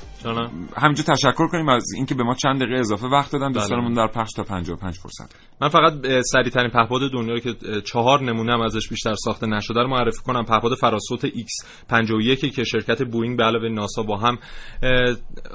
[0.78, 3.52] همینجا تشکر کنیم از اینکه به ما چند دقیقه اضافه وقت دادن.
[3.52, 5.36] دوستانمون در پخش تا 55 فرصت.
[5.62, 5.94] من فقط
[6.32, 10.46] سریع ترین پهپاد دنیا که چهار نمونه هم ازش بیشتر ساخته نشده رو معرفی کنم.
[10.46, 14.38] پهپاد فراسوت X51 که شرکت بوئینگ به علاوه ناسا با هم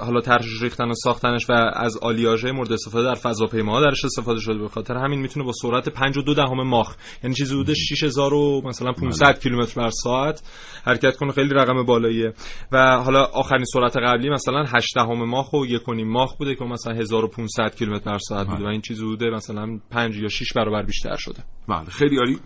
[0.00, 4.58] حالا طرح ریختن و ساختنش و از آلیاژ مورد استفاده در فضاپیماها درش استفاده شده.
[4.58, 8.32] به خاطر همین می‌تونه با سرعت 5.2 دهم ماخ یعنی چیزی حدود 6000
[8.64, 10.42] مثلا 500 کیلومتر بر ساعت
[10.84, 11.32] حرکت کنه.
[11.32, 12.32] خیلی رقم بالاییه.
[12.72, 16.94] و حالا آخرین سرعت قبلی مثلا 8 دهم ماخ و 1.5 ماخ بوده که مثلا
[16.94, 21.16] 1500 کیلومتر بر ساعت بوده و این چیزی بوده مثلا 5 یا 6 برابر بیشتر
[21.16, 21.44] شده.
[21.68, 22.38] بله خیلی عالی.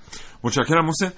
[0.44, 1.12] متشکرم محسن.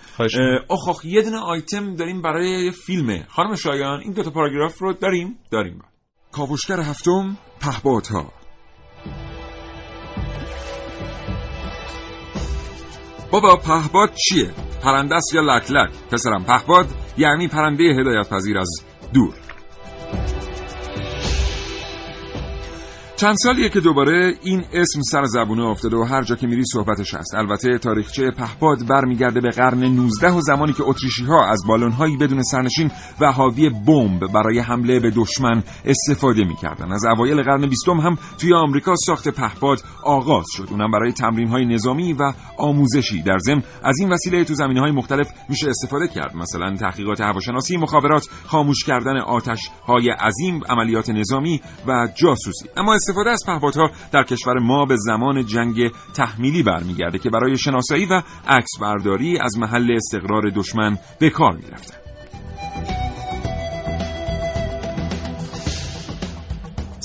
[0.70, 4.92] اخ اخ یه دونه آیتم داریم برای فیلمه خانم شایان این دو تا پاراگراف رو
[4.92, 5.82] داریم؟ داریم.
[6.32, 8.32] کاوشگر هفتم پهپادها.
[13.30, 14.51] بابا پهباد چیه؟
[14.82, 16.86] پرنده است یا لک لک؟ پسرم پهباد
[17.18, 18.70] یعنی پرنده هدایت پذیر از
[19.14, 19.43] دور.
[23.16, 27.14] چند سالیه که دوباره این اسم سر زبونه افتاده و هر جا که میری صحبتش
[27.14, 27.34] هست.
[27.34, 32.42] البته تاریخچه پهپاد برمیگرده به قرن 19 و زمانی که اتریشی ها از بالونهایی بدون
[32.42, 32.90] سرنشین
[33.20, 36.92] و حاوی بمب برای حمله به دشمن استفاده می‌کردن.
[36.92, 40.68] از اوایل قرن 20 هم توی آمریکا ساخت پهپاد آغاز شد.
[40.70, 43.22] اونم برای تمرین های نظامی و آموزشی.
[43.22, 46.36] در ضمن از این وسیله تو زمینه های مختلف میشه استفاده کرد.
[46.36, 52.68] مثلا تحقیقات هواشناسی مخابرات خاموش کردن آتش های عظیم عملیات نظامی و جاسوسی.
[52.76, 58.07] اما استفاده از پهپادها در کشور ما به زمان جنگ تحمیلی برمیگرده که برای شناسایی
[58.07, 62.03] و عکس برداری از محل استقرار دشمن به کار می‌رفتن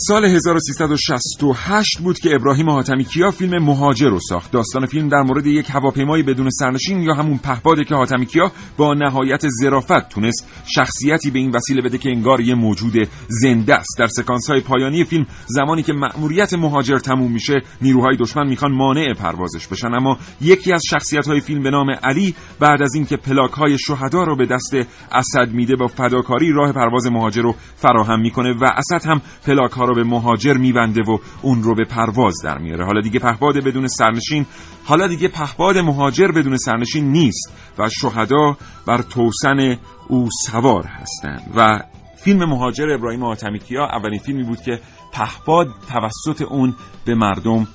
[0.10, 4.52] سال 1368 بود که ابراهیم حاتمی کیا فیلم مهاجر رو ساخت.
[4.52, 8.94] داستان فیلم در مورد یک هواپیمای بدون سرنشین یا همون پهپاده که حاتمی کیا با
[8.94, 12.94] نهایت ظرافت تونست شخصیتی به این وسیله بده که انگار یه موجود
[13.28, 14.00] زنده است.
[14.00, 19.14] در سکانس های پایانی فیلم زمانی که مأموریت مهاجر تموم میشه، نیروهای دشمن می‌خوان مانع
[19.14, 23.52] پروازش بشن اما یکی از شخصیت های فیلم به نام علی بعد از اینکه پلاک
[23.52, 24.76] های شهدا رو به دست
[25.12, 29.86] اسد میده با فداکاری راه پرواز مهاجر رو فراهم می‌کنه و اسد هم پلاک ها
[29.86, 32.86] رو به مهاجر میبنده و اون رو به پرواز در میاره.
[32.86, 34.46] حالا دیگه پهباد بدون سرنشین
[34.86, 39.78] حالا دیگه پهباد مهاجر بدون سرنشین نیست و شهدا بر توسن
[40.08, 41.54] او سوار هستند.
[41.56, 41.84] و
[42.24, 44.80] فیلم مهاجر ابراهیم آتمیکیا اولین فیلمی بود که
[45.14, 46.76] پهباد توسط اون
[47.06, 47.68] به مردم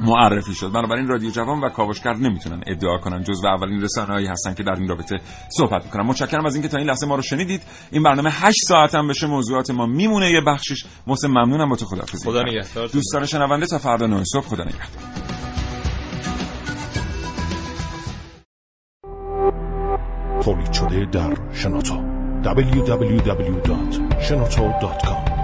[0.00, 0.72] معرفی شد.
[0.72, 4.62] بنابراین رادیو جوان و کاوشگر نمی‌تونن ادعا کنن جز و اولین رسانه هایی هستن که
[4.62, 5.20] در این رابطه
[5.58, 6.02] صحبت می‌کنن.
[6.02, 7.62] متشکرم از اینکه تا این لحظه ما رو شنیدید.
[7.90, 9.26] این برنامه 8 ساعت هم بشه.
[9.26, 10.30] موضوعات ما میمونه.
[10.30, 11.84] یه بخشش محسن ممنونم با تو.
[11.84, 12.30] خداحافظی.
[12.30, 12.88] خدا نگهدار.
[12.88, 14.88] دوستان شنونده تا فردا 9 صبح خدا نگهدار.
[20.42, 22.18] تولید شده در شنوتو.
[22.44, 25.37] www.shenoto.com